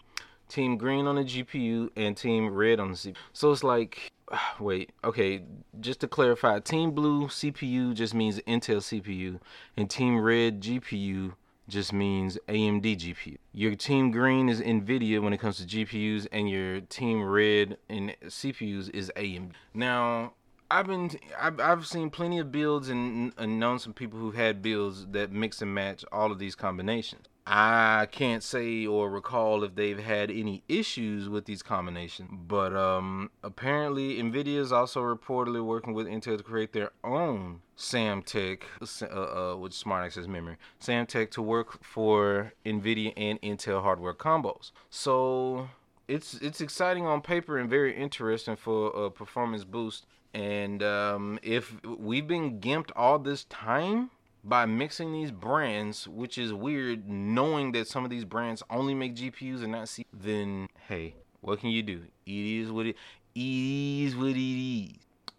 Team 0.49 0.75
Green 0.75 1.07
on 1.07 1.15
the 1.15 1.23
GPU 1.23 1.91
and 1.95 2.17
Team 2.17 2.53
Red 2.53 2.81
on 2.81 2.91
the 2.91 2.97
CPU. 2.97 3.15
So 3.31 3.53
it's 3.53 3.63
like 3.63 4.11
wait, 4.59 4.91
okay, 5.05 5.43
just 5.79 6.01
to 6.01 6.09
clarify, 6.09 6.59
Team 6.59 6.91
Blue 6.91 7.27
CPU 7.27 7.93
just 7.93 8.13
means 8.13 8.41
Intel 8.41 8.79
CPU, 8.79 9.39
and 9.77 9.89
Team 9.89 10.19
Red 10.19 10.59
GPU 10.59 11.35
just 11.67 11.93
means 11.93 12.37
AMD 12.47 12.97
GPU. 12.97 13.37
Your 13.53 13.75
Team 13.75 14.11
Green 14.11 14.49
is 14.49 14.61
NVIDIA 14.61 15.21
when 15.21 15.33
it 15.33 15.39
comes 15.39 15.57
to 15.57 15.65
GPUs, 15.65 16.27
and 16.31 16.49
your 16.49 16.81
Team 16.81 17.23
Red 17.23 17.77
and 17.89 18.15
CPUs 18.25 18.89
is 18.93 19.11
AMD. 19.15 19.51
Now, 19.73 20.33
I've 20.69 20.87
been 20.87 21.11
I've, 21.39 21.59
I've 21.59 21.85
seen 21.85 22.09
plenty 22.09 22.39
of 22.39 22.51
builds 22.51 22.89
and, 22.89 23.31
and 23.37 23.59
known 23.59 23.79
some 23.79 23.93
people 23.93 24.19
who 24.19 24.31
had 24.31 24.61
builds 24.61 25.05
that 25.07 25.31
mix 25.31 25.61
and 25.61 25.73
match 25.73 26.03
all 26.11 26.31
of 26.31 26.39
these 26.39 26.55
combinations. 26.55 27.27
I 27.45 28.07
can't 28.09 28.41
say 28.41 28.85
or 28.85 29.09
recall 29.09 29.63
if 29.65 29.75
they've 29.75 29.99
had 29.99 30.31
any 30.31 30.63
issues 30.69 31.27
with 31.27 31.43
these 31.45 31.61
combinations, 31.61 32.29
but 32.47 32.73
um, 32.73 33.31
apparently 33.43 34.15
Nvidia 34.15 34.59
is 34.59 34.71
also 34.71 35.01
reportedly 35.01 35.63
working 35.63 35.93
with 35.93 36.07
Intel 36.07 36.37
to 36.37 36.43
create 36.43 36.71
their 36.71 36.91
own 37.03 37.61
SAM 37.75 38.21
tech 38.21 38.65
uh, 38.81 39.05
uh, 39.05 39.57
with 39.57 39.73
Smart 39.73 40.05
Access 40.05 40.25
Memory, 40.25 40.55
SAM 40.79 41.05
tech 41.05 41.31
to 41.31 41.41
work 41.41 41.83
for 41.83 42.53
Nvidia 42.65 43.11
and 43.17 43.41
Intel 43.41 43.81
hardware 43.81 44.13
combos. 44.13 44.71
So 44.89 45.67
it's 46.07 46.35
it's 46.35 46.61
exciting 46.61 47.05
on 47.05 47.21
paper 47.21 47.57
and 47.57 47.69
very 47.69 47.93
interesting 47.93 48.55
for 48.55 48.87
a 48.89 49.11
performance 49.11 49.65
boost. 49.65 50.05
And 50.33 50.81
um, 50.81 51.39
if 51.43 51.75
we've 51.83 52.27
been 52.27 52.59
gimped 52.59 52.89
all 52.95 53.19
this 53.19 53.43
time 53.45 54.11
by 54.43 54.65
mixing 54.65 55.13
these 55.13 55.31
brands, 55.31 56.07
which 56.07 56.37
is 56.37 56.51
weird, 56.53 57.07
knowing 57.07 57.71
that 57.71 57.87
some 57.87 58.03
of 58.03 58.09
these 58.09 58.25
brands 58.25 58.61
only 58.69 58.93
make 58.93 59.15
GPUs 59.15 59.63
and 59.63 59.71
not 59.71 59.87
C, 59.87 60.05
then 60.11 60.67
hey, 60.87 61.15
what 61.41 61.59
can 61.59 61.69
you 61.69 61.81
do? 61.81 62.01
It 62.25 62.61
is 62.61 62.71
what 62.71 62.85
it, 62.85 62.95
it 63.35 63.39
is 63.39 64.15
what 64.15 64.29
it 64.29 64.37
is. 64.37 64.91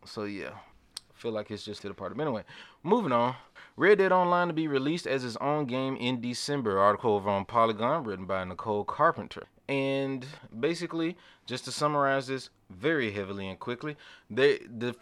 So 0.07 0.25
yeah, 0.25 0.51
I 0.53 1.13
feel 1.15 1.33
like 1.33 1.51
it's 1.51 1.65
just 1.65 1.83
to 1.83 1.89
the 1.89 1.95
party. 1.95 2.15
But 2.15 2.27
anyway, 2.27 2.45
moving 2.83 3.13
on. 3.13 3.37
Red 3.77 3.99
Dead 3.99 4.13
Online 4.13 4.47
to 4.47 4.55
be 4.55 4.69
released 4.69 5.07
as 5.07 5.25
its 5.25 5.37
own 5.41 5.67
game 5.67 5.97
in 5.97 6.21
December. 6.21 6.79
Article 6.79 7.15
over 7.15 7.29
on 7.29 7.45
Polygon 7.45 8.05
written 8.05 8.25
by 8.25 8.45
Nicole 8.45 8.85
Carpenter. 8.85 9.45
And 9.69 10.25
basically, 10.61 11.17
just 11.47 11.65
to 11.65 11.73
summarize 11.73 12.29
this 12.29 12.51
very 12.71 13.11
heavily 13.11 13.49
and 13.49 13.59
quickly, 13.59 13.97
they, 14.31 14.59
the 14.59 14.95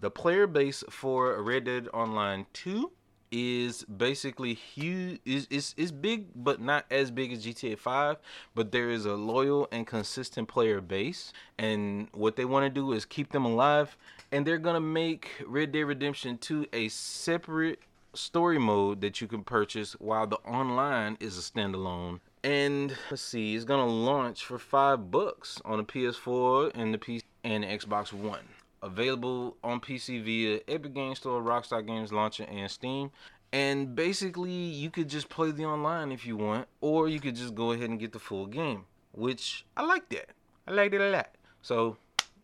the 0.00 0.10
player 0.10 0.46
base 0.46 0.84
for 0.90 1.42
Red 1.42 1.64
Dead 1.64 1.88
Online 1.92 2.46
2 2.52 2.92
is 3.30 3.84
basically 3.84 4.54
huge. 4.54 5.20
is 5.24 5.74
is 5.76 5.92
big, 5.92 6.26
but 6.34 6.60
not 6.60 6.84
as 6.90 7.10
big 7.10 7.32
as 7.32 7.44
GTA 7.44 7.78
5. 7.78 8.16
But 8.54 8.72
there 8.72 8.90
is 8.90 9.06
a 9.06 9.14
loyal 9.14 9.68
and 9.70 9.86
consistent 9.86 10.48
player 10.48 10.80
base, 10.80 11.32
and 11.58 12.08
what 12.12 12.36
they 12.36 12.44
want 12.44 12.64
to 12.64 12.70
do 12.70 12.92
is 12.92 13.04
keep 13.04 13.32
them 13.32 13.44
alive. 13.44 13.96
And 14.32 14.46
they're 14.46 14.58
gonna 14.58 14.80
make 14.80 15.30
Red 15.46 15.72
Dead 15.72 15.82
Redemption 15.82 16.38
2 16.38 16.66
a 16.72 16.88
separate 16.88 17.80
story 18.14 18.58
mode 18.58 19.00
that 19.00 19.20
you 19.20 19.28
can 19.28 19.44
purchase, 19.44 19.92
while 19.94 20.26
the 20.26 20.38
online 20.38 21.16
is 21.20 21.38
a 21.38 21.42
standalone. 21.42 22.20
And 22.42 22.96
let's 23.10 23.22
see, 23.22 23.54
it's 23.54 23.64
gonna 23.64 23.86
launch 23.86 24.44
for 24.44 24.58
five 24.58 25.10
bucks 25.10 25.60
on 25.64 25.78
the 25.78 25.84
PS4 25.84 26.72
and 26.74 26.94
the 26.94 26.98
PC 26.98 27.22
and 27.44 27.64
Xbox 27.64 28.12
One 28.12 28.48
available 28.82 29.56
on 29.62 29.80
PC 29.80 30.22
via 30.22 30.60
Epic 30.68 30.94
Games 30.94 31.18
Store, 31.18 31.42
Rockstar 31.42 31.86
Games 31.86 32.12
Launcher, 32.12 32.44
and 32.44 32.70
Steam. 32.70 33.10
And 33.52 33.94
basically, 33.94 34.52
you 34.52 34.90
could 34.90 35.08
just 35.08 35.28
play 35.28 35.50
the 35.50 35.64
online 35.64 36.12
if 36.12 36.24
you 36.24 36.36
want, 36.36 36.68
or 36.80 37.08
you 37.08 37.20
could 37.20 37.34
just 37.34 37.54
go 37.54 37.72
ahead 37.72 37.90
and 37.90 37.98
get 37.98 38.12
the 38.12 38.18
full 38.18 38.46
game, 38.46 38.84
which 39.12 39.66
I 39.76 39.84
like 39.84 40.08
that. 40.10 40.30
I 40.68 40.72
like 40.72 40.92
it 40.92 41.00
a 41.00 41.10
lot. 41.10 41.34
So, 41.62 41.96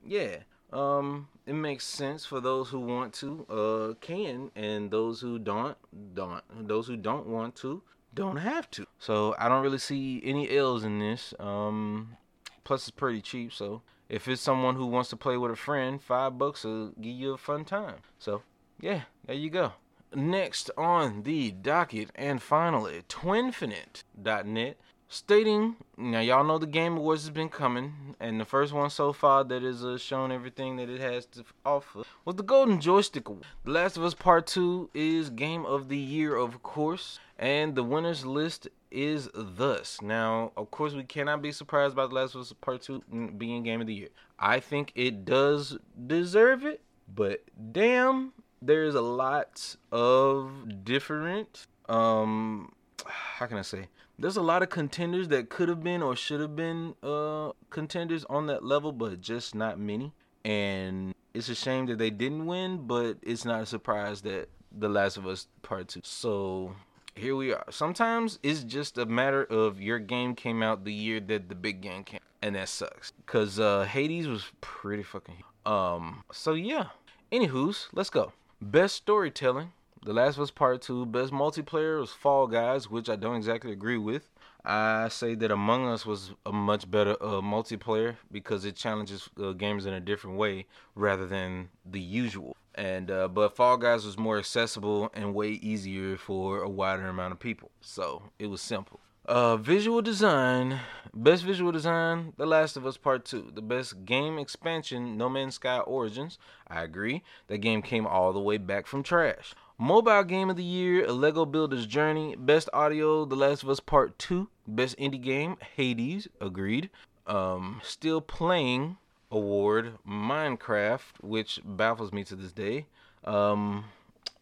yeah, 0.05 0.39
um, 0.73 1.29
it 1.47 1.53
makes 1.55 1.85
sense 1.85 2.27
for 2.27 2.41
those 2.41 2.69
who 2.69 2.81
want 2.81 3.15
to, 3.15 3.47
uh, 3.49 3.95
can, 4.01 4.51
and 4.57 4.91
those 4.91 5.21
who 5.21 5.39
don't, 5.39 5.77
don't. 6.15 6.43
Those 6.67 6.89
who 6.89 6.97
don't 6.97 7.27
want 7.27 7.55
to, 7.57 7.83
don't 8.13 8.39
have 8.39 8.69
to. 8.73 8.87
So 8.99 9.37
I 9.39 9.49
don't 9.49 9.63
really 9.63 9.79
see 9.79 10.21
any 10.25 10.51
L's 10.57 10.83
in 10.83 10.99
this. 10.99 11.35
Um, 11.39 12.17
plus 12.65 12.89
it's 12.89 12.91
pretty 12.91 13.21
cheap, 13.21 13.53
so 13.53 13.83
if 14.09 14.29
it's 14.29 14.43
someone 14.43 14.77
who 14.77 14.87
wants 14.87 15.11
to 15.11 15.17
play 15.17 15.37
with 15.37 15.51
a 15.51 15.57
friend, 15.57 16.03
five 16.03 16.39
bucks 16.39 16.65
will 16.65 16.93
give 17.01 17.15
you 17.15 17.33
a 17.35 17.39
fun 17.39 17.65
time. 17.65 17.97
So, 18.19 18.43
yeah, 18.81 19.03
there 19.27 19.37
you 19.37 19.51
go. 19.51 19.73
Next 20.15 20.71
on 20.79 21.25
the 21.25 21.51
docket, 21.51 22.11
and 22.15 22.41
finally, 22.41 23.03
Twinfinite.net 23.09 24.77
stating 25.09 25.77
now 25.97 26.21
y'all 26.21 26.45
know 26.45 26.59
the 26.59 26.67
game 26.67 26.97
awards 26.97 27.23
has 27.23 27.31
been 27.31 27.49
coming 27.49 28.15
and 28.19 28.41
the 28.41 28.45
first 28.45 28.73
one 28.73 28.91
so 28.91 29.13
far 29.13 29.45
that 29.45 29.63
has 29.63 29.85
uh, 29.85 29.97
shown 29.97 30.33
everything 30.33 30.77
that 30.77 30.89
it 30.89 31.01
has 31.01 31.27
to 31.27 31.45
offer 31.65 32.03
was 32.25 32.37
the 32.37 32.43
golden 32.43 32.81
joystick 32.81 33.29
award. 33.29 33.45
The 33.65 33.71
last 33.71 33.97
of 33.97 34.05
us 34.05 34.15
part 34.15 34.47
2 34.47 34.91
is 34.95 35.31
game 35.31 35.65
of 35.65 35.89
the 35.89 35.97
year 35.97 36.37
of 36.37 36.63
course 36.63 37.21
and 37.39 37.75
the 37.75 37.85
winners 37.85 38.27
list 38.27 38.69
is 38.91 39.29
thus. 39.35 40.01
Now 40.03 40.53
of 40.57 40.71
course 40.71 40.95
we 40.95 41.05
cannot 41.05 41.41
be 41.43 41.53
surprised 41.53 41.95
by 41.95 42.07
the 42.07 42.15
last 42.15 42.35
of 42.35 42.41
us 42.41 42.53
part 42.61 42.83
2 42.83 43.33
being 43.37 43.63
game 43.63 43.81
of 43.81 43.87
the 43.87 43.95
year. 43.95 44.09
I 44.39 44.61
think 44.61 44.93
it 44.95 45.25
does 45.25 45.79
deserve 46.07 46.65
it 46.65 46.81
but 47.15 47.45
damn 47.73 48.33
there's 48.61 48.95
a 48.95 49.01
lot 49.01 49.77
of 49.93 50.85
different 50.85 51.67
um 51.89 52.73
how 53.07 53.47
can 53.47 53.59
i 53.59 53.63
say 53.63 53.87
there's 54.19 54.37
a 54.37 54.43
lot 54.43 54.63
of 54.63 54.71
contenders 54.71 55.29
that 55.29 55.49
could 55.49 55.69
have 55.69 55.83
been 55.83 56.03
or 56.03 56.17
should 56.17 56.41
have 56.41 56.57
been 56.57 56.95
uh 57.03 57.53
contenders 57.71 58.25
on 58.27 58.47
that 58.47 58.65
level, 58.65 58.93
but 58.93 59.21
just 59.21 59.55
not 59.55 59.79
many. 59.79 60.13
And 60.45 61.15
it's 61.35 61.49
a 61.49 61.55
shame 61.55 61.87
that 61.87 61.99
they 61.99 62.11
didn't 62.11 62.47
win, 62.47 62.87
but 62.87 63.19
it's 63.23 63.45
not 63.45 63.63
a 63.63 63.67
surprise 63.67 64.23
that 64.23 64.49
The 64.77 64.89
Last 64.89 65.17
of 65.17 65.27
Us 65.27 65.49
Part 65.63 65.89
2. 65.89 66.01
So 66.05 66.75
here 67.15 67.35
we 67.35 67.53
are. 67.53 67.65
Sometimes 67.71 68.39
it's 68.43 68.63
just 68.63 68.97
a 68.97 69.07
matter 69.07 69.45
of 69.45 69.81
your 69.81 69.99
game 69.99 70.35
came 70.35 70.63
out 70.63 70.85
the 70.85 70.93
year 70.93 71.21
that 71.21 71.49
the 71.49 71.55
big 71.55 71.81
game 71.81 72.05
came, 72.05 72.21
and 72.43 72.55
that 72.55 72.69
sucks. 72.69 73.13
Cause 73.27 73.59
uh, 73.59 73.85
Hades 73.85 74.29
was 74.29 74.45
pretty 74.61 75.03
fucking. 75.03 75.43
Um. 75.65 76.23
So 76.33 76.55
yeah. 76.55 76.89
Anywho's, 77.33 77.89
let's 77.93 78.11
go. 78.11 78.33
Best 78.63 78.95
storytelling. 78.95 79.73
The 80.07 80.13
Last 80.13 80.37
of 80.37 80.43
Us 80.43 80.53
Part 80.53 80.83
2, 80.83 81.07
best 81.07 81.33
multiplayer 81.33 81.99
was 81.99 82.13
Fall 82.13 82.47
Guys, 82.47 82.89
which 82.89 83.11
I 83.11 83.17
don't 83.17 83.35
exactly 83.35 83.73
agree 83.73 83.99
with. 83.99 84.31
I 84.65 85.09
say 85.09 85.35
that 85.35 85.51
Among 85.51 85.89
Us 85.89 86.07
was 86.07 86.31
a 86.47 86.53
much 86.53 86.89
better 86.89 87.17
uh, 87.21 87.41
multiplayer 87.41 88.15
because 88.31 88.65
it 88.65 88.77
challenges 88.77 89.29
uh, 89.37 89.53
gamers 89.55 89.85
in 89.85 89.95
a 89.95 89.99
different 89.99 90.37
way 90.37 90.67
rather 90.95 91.27
than 91.27 91.71
the 91.85 91.99
usual. 91.99 92.57
And 92.77 93.11
uh, 93.11 93.27
but 93.27 93.57
Fall 93.57 93.79
Guys 93.79 94.07
was 94.07 94.17
more 94.17 94.39
accessible 94.39 95.11
and 95.13 95.35
way 95.35 95.49
easier 95.49 96.17
for 96.17 96.63
a 96.63 96.69
wider 96.69 97.09
amount 97.09 97.33
of 97.33 97.41
people, 97.41 97.73
so 97.81 98.31
it 98.39 98.47
was 98.47 98.61
simple. 98.61 99.01
Uh, 99.25 99.57
visual 99.57 100.03
design, 100.03 100.79
best 101.13 101.43
visual 101.43 101.73
design, 101.73 102.33
The 102.37 102.47
Last 102.47 102.77
of 102.77 102.87
Us 102.87 102.97
Part 102.97 103.25
2. 103.25 103.51
The 103.57 103.61
best 103.61 104.05
game 104.05 104.39
expansion, 104.39 105.17
No 105.17 105.29
Man's 105.29 105.57
Sky 105.57 105.79
Origins. 105.79 106.39
I 106.69 106.83
agree. 106.85 107.25
That 107.49 107.59
game 107.59 107.83
came 107.83 108.07
all 108.07 108.33
the 108.33 108.39
way 108.39 108.57
back 108.57 108.87
from 108.87 109.03
trash. 109.03 109.53
Mobile 109.79 110.25
Game 110.25 110.49
of 110.49 110.57
the 110.57 110.65
Year, 110.65 111.05
A 111.05 111.13
Lego 111.13 111.45
Builder's 111.45 111.87
Journey. 111.87 112.35
Best 112.37 112.71
Audio, 112.73 113.27
The 113.27 113.37
Last 113.37 113.63
of 113.63 113.69
Us 113.69 113.81
Part 113.81 114.19
2. 114.19 114.49
Best 114.67 114.97
Indie 114.99 115.21
Game, 115.21 115.59
Hades. 115.77 116.29
Agreed. 116.41 116.89
Um, 117.27 117.81
Still 117.85 118.21
Playing 118.23 118.97
Award, 119.31 119.95
Minecraft, 120.09 121.21
which 121.21 121.61
baffles 121.65 122.13
me 122.13 122.25
to 122.25 122.37
this 122.37 122.53
day. 122.53 122.87
Um, 123.25 123.85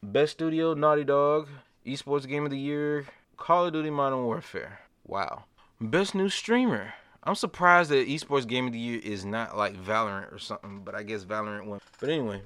Best 0.02 0.32
Studio, 0.32 0.74
Naughty 0.74 1.04
Dog. 1.04 1.48
Esports 1.84 2.28
Game 2.28 2.44
of 2.44 2.50
the 2.50 2.58
Year, 2.58 3.06
Call 3.36 3.66
of 3.66 3.72
Duty 3.72 3.90
Modern 3.90 4.24
Warfare. 4.24 4.80
Wow. 5.06 5.44
Best 5.80 6.14
New 6.14 6.28
Streamer. 6.28 6.94
I'm 7.24 7.34
surprised 7.34 7.90
that 7.90 8.08
Esports 8.08 8.46
Game 8.46 8.66
of 8.66 8.72
the 8.72 8.78
Year 8.78 9.00
is 9.02 9.24
not 9.24 9.56
like 9.56 9.74
Valorant 9.74 10.32
or 10.32 10.38
something, 10.38 10.82
but 10.84 10.94
I 10.94 11.02
guess 11.02 11.24
Valorant 11.24 11.66
won. 11.66 11.80
But 12.00 12.08
anyway, 12.08 12.42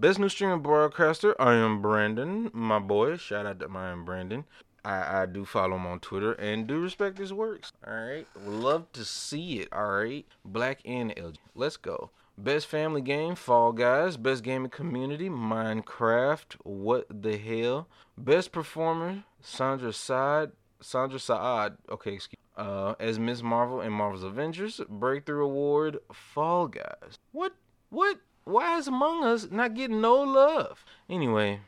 Best 0.00 0.18
new 0.18 0.30
streaming 0.30 0.60
broadcaster, 0.60 1.38
I 1.38 1.56
am 1.56 1.82
Brandon, 1.82 2.50
my 2.54 2.78
boy. 2.78 3.18
Shout 3.18 3.44
out 3.44 3.60
to 3.60 3.68
my 3.68 3.90
am 3.90 4.06
Brandon. 4.06 4.46
I, 4.82 5.20
I 5.20 5.26
do 5.26 5.44
follow 5.44 5.76
him 5.76 5.86
on 5.86 6.00
Twitter 6.00 6.32
and 6.32 6.66
do 6.66 6.80
respect 6.80 7.18
his 7.18 7.34
works. 7.34 7.70
All 7.86 7.92
right, 7.92 8.26
love 8.46 8.90
to 8.92 9.04
see 9.04 9.58
it. 9.58 9.68
All 9.70 9.90
right, 9.90 10.24
black 10.42 10.80
and 10.86 11.14
LG. 11.14 11.36
Let's 11.54 11.76
go. 11.76 12.08
Best 12.38 12.66
family 12.66 13.02
game, 13.02 13.34
Fall 13.34 13.72
Guys. 13.72 14.16
Best 14.16 14.42
gaming 14.42 14.70
community, 14.70 15.28
Minecraft. 15.28 16.54
What 16.62 17.22
the 17.22 17.36
hell? 17.36 17.86
Best 18.16 18.52
performer, 18.52 19.24
Sandra 19.42 19.92
Saad. 19.92 20.52
Sandra 20.80 21.18
Saad. 21.18 21.76
Okay, 21.90 22.14
excuse. 22.14 22.40
Uh, 22.56 22.94
as 22.98 23.18
Ms. 23.18 23.42
Marvel 23.42 23.82
in 23.82 23.92
Marvel's 23.92 24.24
Avengers. 24.24 24.80
Breakthrough 24.88 25.44
Award, 25.44 25.98
Fall 26.10 26.68
Guys. 26.68 27.18
What? 27.32 27.52
What? 27.90 28.18
Why 28.44 28.78
is 28.78 28.88
Among 28.88 29.24
Us 29.24 29.48
not 29.50 29.74
getting 29.74 30.00
no 30.00 30.14
love? 30.22 30.84
Anyway, 31.08 31.60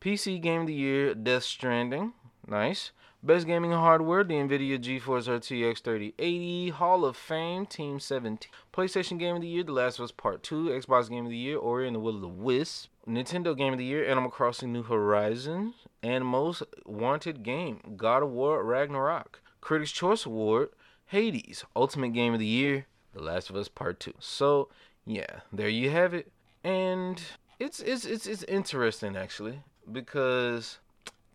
PC 0.00 0.40
Game 0.40 0.62
of 0.62 0.66
the 0.66 0.74
Year, 0.74 1.14
Death 1.14 1.44
Stranding. 1.44 2.12
Nice. 2.46 2.92
Best 3.24 3.46
gaming 3.46 3.70
hardware, 3.70 4.24
the 4.24 4.34
NVIDIA 4.34 4.80
GeForce 4.80 5.28
RTX 5.28 5.80
3080. 5.80 6.70
Hall 6.70 7.04
of 7.04 7.16
Fame, 7.16 7.66
Team 7.66 8.00
17. 8.00 8.50
PlayStation 8.72 9.16
Game 9.16 9.36
of 9.36 9.42
the 9.42 9.46
Year, 9.46 9.62
The 9.62 9.70
Last 9.70 10.00
of 10.00 10.04
Us 10.06 10.10
Part 10.10 10.42
2. 10.42 10.70
Xbox 10.70 11.08
Game 11.08 11.24
of 11.24 11.30
the 11.30 11.36
Year, 11.36 11.56
Ori 11.56 11.86
and 11.86 11.94
the 11.94 12.00
Will 12.00 12.16
of 12.16 12.20
the 12.20 12.26
Wisp. 12.26 12.88
Nintendo 13.06 13.56
Game 13.56 13.72
of 13.72 13.78
the 13.78 13.84
Year, 13.84 14.04
Animal 14.10 14.28
Crossing 14.28 14.72
New 14.72 14.82
Horizons. 14.82 15.74
And 16.02 16.26
Most 16.26 16.64
Wanted 16.84 17.44
Game, 17.44 17.94
God 17.96 18.24
of 18.24 18.30
War 18.30 18.64
Ragnarok. 18.64 19.40
Critics' 19.60 19.92
Choice 19.92 20.26
Award, 20.26 20.70
Hades. 21.06 21.64
Ultimate 21.76 22.12
Game 22.14 22.32
of 22.32 22.40
the 22.40 22.46
Year, 22.46 22.86
The 23.14 23.22
Last 23.22 23.50
of 23.50 23.54
Us 23.54 23.68
Part 23.68 24.00
2. 24.00 24.14
So, 24.18 24.68
yeah, 25.06 25.40
there 25.52 25.68
you 25.68 25.90
have 25.90 26.14
it. 26.14 26.30
And 26.64 27.20
it's 27.58 27.80
it's 27.80 28.04
it's 28.04 28.26
it's 28.26 28.44
interesting 28.44 29.16
actually 29.16 29.62
because 29.90 30.78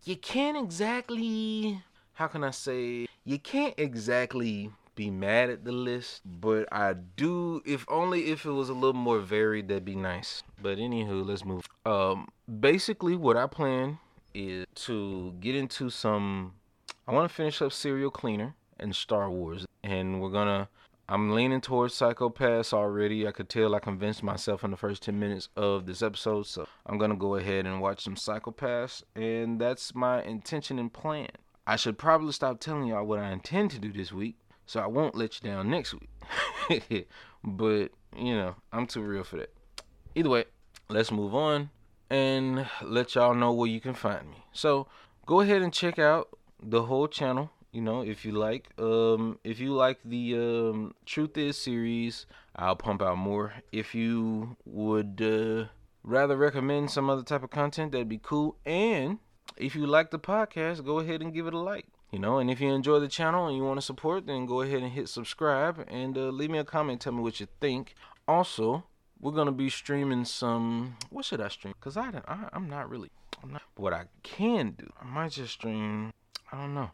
you 0.04 0.16
can't 0.16 0.56
exactly 0.56 1.82
how 2.14 2.26
can 2.26 2.44
I 2.44 2.50
say 2.50 3.06
you 3.24 3.38
can't 3.38 3.74
exactly 3.76 4.70
be 4.94 5.10
mad 5.10 5.48
at 5.48 5.64
the 5.64 5.70
list, 5.70 6.22
but 6.24 6.66
I 6.72 6.94
do 6.94 7.62
if 7.64 7.84
only 7.88 8.30
if 8.30 8.44
it 8.44 8.50
was 8.50 8.68
a 8.68 8.74
little 8.74 8.94
more 8.94 9.20
varied 9.20 9.68
that'd 9.68 9.84
be 9.84 9.94
nice. 9.94 10.42
But 10.60 10.78
anywho, 10.78 11.26
let's 11.26 11.44
move. 11.44 11.66
Um 11.86 12.28
basically 12.60 13.16
what 13.16 13.36
I 13.36 13.46
plan 13.46 13.98
is 14.34 14.66
to 14.86 15.34
get 15.40 15.54
into 15.54 15.90
some 15.90 16.54
I 17.06 17.12
want 17.12 17.28
to 17.28 17.34
finish 17.34 17.62
up 17.62 17.72
Serial 17.72 18.10
Cleaner 18.10 18.54
and 18.78 18.94
Star 18.94 19.30
Wars 19.30 19.66
and 19.82 20.20
we're 20.20 20.30
to 20.46 20.68
I'm 21.10 21.30
leaning 21.30 21.62
towards 21.62 21.94
Psycho-Pass 21.94 22.74
already. 22.74 23.26
I 23.26 23.32
could 23.32 23.48
tell 23.48 23.74
I 23.74 23.78
convinced 23.78 24.22
myself 24.22 24.62
in 24.62 24.70
the 24.70 24.76
first 24.76 25.02
10 25.04 25.18
minutes 25.18 25.48
of 25.56 25.86
this 25.86 26.02
episode. 26.02 26.46
So 26.46 26.66
I'm 26.84 26.98
going 26.98 27.10
to 27.10 27.16
go 27.16 27.36
ahead 27.36 27.64
and 27.64 27.80
watch 27.80 28.04
some 28.04 28.14
Psycho-Pass. 28.14 29.02
And 29.16 29.58
that's 29.58 29.94
my 29.94 30.22
intention 30.22 30.78
and 30.78 30.92
plan. 30.92 31.30
I 31.66 31.76
should 31.76 31.96
probably 31.96 32.32
stop 32.32 32.60
telling 32.60 32.88
y'all 32.88 33.06
what 33.06 33.20
I 33.20 33.30
intend 33.32 33.70
to 33.70 33.78
do 33.78 33.90
this 33.90 34.12
week. 34.12 34.36
So 34.66 34.80
I 34.80 34.86
won't 34.86 35.14
let 35.14 35.42
you 35.42 35.48
down 35.48 35.70
next 35.70 35.94
week. 35.94 37.08
but, 37.42 37.90
you 38.14 38.36
know, 38.36 38.56
I'm 38.70 38.86
too 38.86 39.00
real 39.00 39.24
for 39.24 39.38
that. 39.38 39.54
Either 40.14 40.28
way, 40.28 40.44
let's 40.90 41.10
move 41.10 41.34
on 41.34 41.70
and 42.10 42.68
let 42.82 43.14
y'all 43.14 43.34
know 43.34 43.52
where 43.52 43.70
you 43.70 43.80
can 43.80 43.94
find 43.94 44.28
me. 44.28 44.44
So 44.52 44.88
go 45.24 45.40
ahead 45.40 45.62
and 45.62 45.72
check 45.72 45.98
out 45.98 46.28
the 46.62 46.82
whole 46.82 47.08
channel 47.08 47.50
you 47.72 47.80
know 47.80 48.02
if 48.02 48.24
you 48.24 48.32
like 48.32 48.68
um 48.78 49.38
if 49.44 49.60
you 49.60 49.72
like 49.72 49.98
the 50.04 50.34
um 50.36 50.94
truth 51.04 51.36
is 51.36 51.56
series 51.56 52.26
i'll 52.56 52.76
pump 52.76 53.02
out 53.02 53.18
more 53.18 53.52
if 53.72 53.94
you 53.94 54.56
would 54.64 55.20
uh 55.20 55.68
rather 56.02 56.36
recommend 56.36 56.90
some 56.90 57.10
other 57.10 57.22
type 57.22 57.42
of 57.42 57.50
content 57.50 57.92
that'd 57.92 58.08
be 58.08 58.20
cool 58.22 58.56
and 58.64 59.18
if 59.58 59.74
you 59.74 59.86
like 59.86 60.10
the 60.10 60.18
podcast, 60.18 60.84
go 60.84 60.98
ahead 60.98 61.20
and 61.20 61.32
give 61.32 61.46
it 61.46 61.54
a 61.54 61.58
like. 61.58 61.86
You 62.10 62.18
know, 62.18 62.38
and 62.38 62.50
if 62.50 62.60
you 62.60 62.72
enjoy 62.72 63.00
the 63.00 63.08
channel 63.08 63.46
and 63.46 63.56
you 63.56 63.62
want 63.62 63.78
to 63.78 63.84
support, 63.84 64.26
then 64.26 64.46
go 64.46 64.62
ahead 64.62 64.82
and 64.82 64.92
hit 64.92 65.08
subscribe 65.08 65.84
and 65.88 66.16
uh, 66.16 66.28
leave 66.28 66.50
me 66.50 66.58
a 66.58 66.64
comment. 66.64 67.02
Tell 67.02 67.12
me 67.12 67.22
what 67.22 67.38
you 67.38 67.48
think. 67.60 67.94
Also, 68.26 68.84
we're 69.20 69.32
gonna 69.32 69.52
be 69.52 69.68
streaming 69.68 70.24
some. 70.24 70.96
What 71.10 71.26
should 71.26 71.40
I 71.40 71.48
stream? 71.48 71.74
Cause 71.80 71.96
I, 71.96 72.22
I 72.26 72.48
I'm 72.52 72.68
not 72.68 72.88
really. 72.88 73.10
I'm 73.42 73.52
not. 73.52 73.62
What 73.76 73.92
I 73.92 74.04
can 74.22 74.70
do, 74.70 74.90
I 75.00 75.04
might 75.04 75.32
just 75.32 75.52
stream. 75.52 76.12
I 76.50 76.56
don't 76.56 76.74
know. 76.74 76.90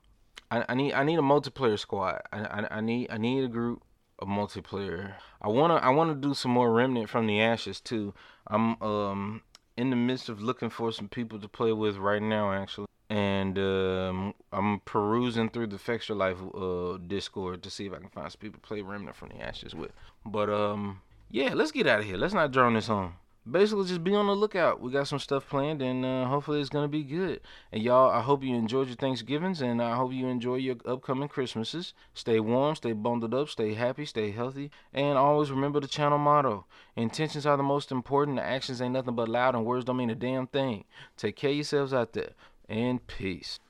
I, 0.51 0.65
I 0.69 0.75
need 0.75 0.93
I 0.93 1.05
need 1.05 1.19
a 1.19 1.23
multiplayer 1.23 1.79
squad. 1.79 2.21
I, 2.33 2.41
I 2.41 2.77
I 2.77 2.81
need 2.81 3.11
I 3.11 3.19
need 3.19 3.45
a 3.45 3.49
group 3.49 3.83
of 4.19 4.29
multiplayer. 4.29 5.15
I 5.43 5.49
wanna 5.49 5.75
I 5.75 5.91
wanna 5.91 6.15
do 6.15 6.35
some 6.35 6.53
more 6.53 6.73
Remnant 6.73 7.09
from 7.09 7.27
the 7.27 7.41
Ashes 7.41 7.81
too. 7.81 8.15
I'm 8.47 8.81
um 8.83 9.43
in 9.77 9.91
the 9.91 9.97
midst 9.97 10.29
of 10.29 10.41
looking 10.41 10.71
for 10.71 10.93
some 10.93 11.09
people 11.09 11.39
to 11.41 11.49
play 11.49 11.73
with 11.73 11.97
right 11.97 12.23
now 12.23 12.53
actually. 12.53 12.87
And 13.11 13.59
um, 13.59 14.35
I'm 14.51 14.81
perusing 14.81 15.51
through 15.51 15.67
the 15.69 15.77
Fextralife 15.77 16.95
uh, 16.95 16.99
Discord 17.07 17.63
to 17.63 17.71
see 17.71 17.87
if 17.87 17.93
I 17.93 17.99
can 17.99 18.09
find 18.09 18.33
some 18.33 18.41
people 18.41 18.61
to 18.61 18.67
play 18.67 18.81
Remnant 18.81 19.15
from 19.15 19.29
the 19.29 19.41
Ashes 19.41 19.75
with. 19.75 19.93
But 20.25 20.49
um 20.51 21.01
yeah, 21.31 21.55
let's 21.55 21.73
get 21.73 21.87
out 21.87 22.01
of 22.01 22.07
here. 22.07 22.17
Let's 22.17 22.35
not 22.35 22.53
drone 22.53 22.75
this 22.75 22.89
on. 22.89 23.15
Basically, 23.51 23.87
just 23.87 24.03
be 24.03 24.15
on 24.15 24.27
the 24.27 24.35
lookout. 24.35 24.81
We 24.81 24.91
got 24.91 25.07
some 25.07 25.19
stuff 25.19 25.47
planned, 25.49 25.83
and 25.83 26.03
uh, 26.03 26.25
hopefully, 26.25 26.61
it's 26.61 26.71
gonna 26.71 26.89
be 26.89 27.03
good. 27.03 27.41
And 27.71 27.83
y'all, 27.83 28.11
I 28.11 28.23
hope 28.23 28.43
you 28.43 28.55
enjoyed 28.57 28.87
your 28.87 28.97
Thanksgivings, 28.97 29.61
and 29.61 29.83
I 29.83 29.97
hope 29.97 30.13
you 30.13 30.29
enjoy 30.29 30.57
your 30.57 30.77
upcoming 30.87 31.29
Christmases. 31.29 31.93
Stay 32.15 32.41
warm, 32.41 32.75
stay 32.75 32.93
bundled 32.93 33.35
up, 33.35 33.51
stay 33.51 33.75
happy, 33.75 34.07
stay 34.07 34.31
healthy, 34.31 34.71
and 34.95 35.19
always 35.19 35.51
remember 35.51 35.79
the 35.79 35.87
channel 35.87 36.17
motto: 36.17 36.65
intentions 36.97 37.45
are 37.45 37.59
the 37.59 37.63
most 37.63 37.93
important. 37.93 38.39
The 38.39 38.43
actions 38.43 38.81
ain't 38.81 38.95
nothing 38.95 39.15
but 39.15 39.29
loud, 39.29 39.55
and 39.55 39.67
words 39.67 39.85
don't 39.85 39.99
mean 39.99 40.09
a 40.09 40.15
damn 40.15 40.47
thing. 40.47 40.85
Take 41.19 41.37
care 41.37 41.51
of 41.51 41.57
yourselves 41.57 41.93
out 41.93 42.15
there, 42.15 42.31
and 42.67 43.07
peace. 43.07 43.61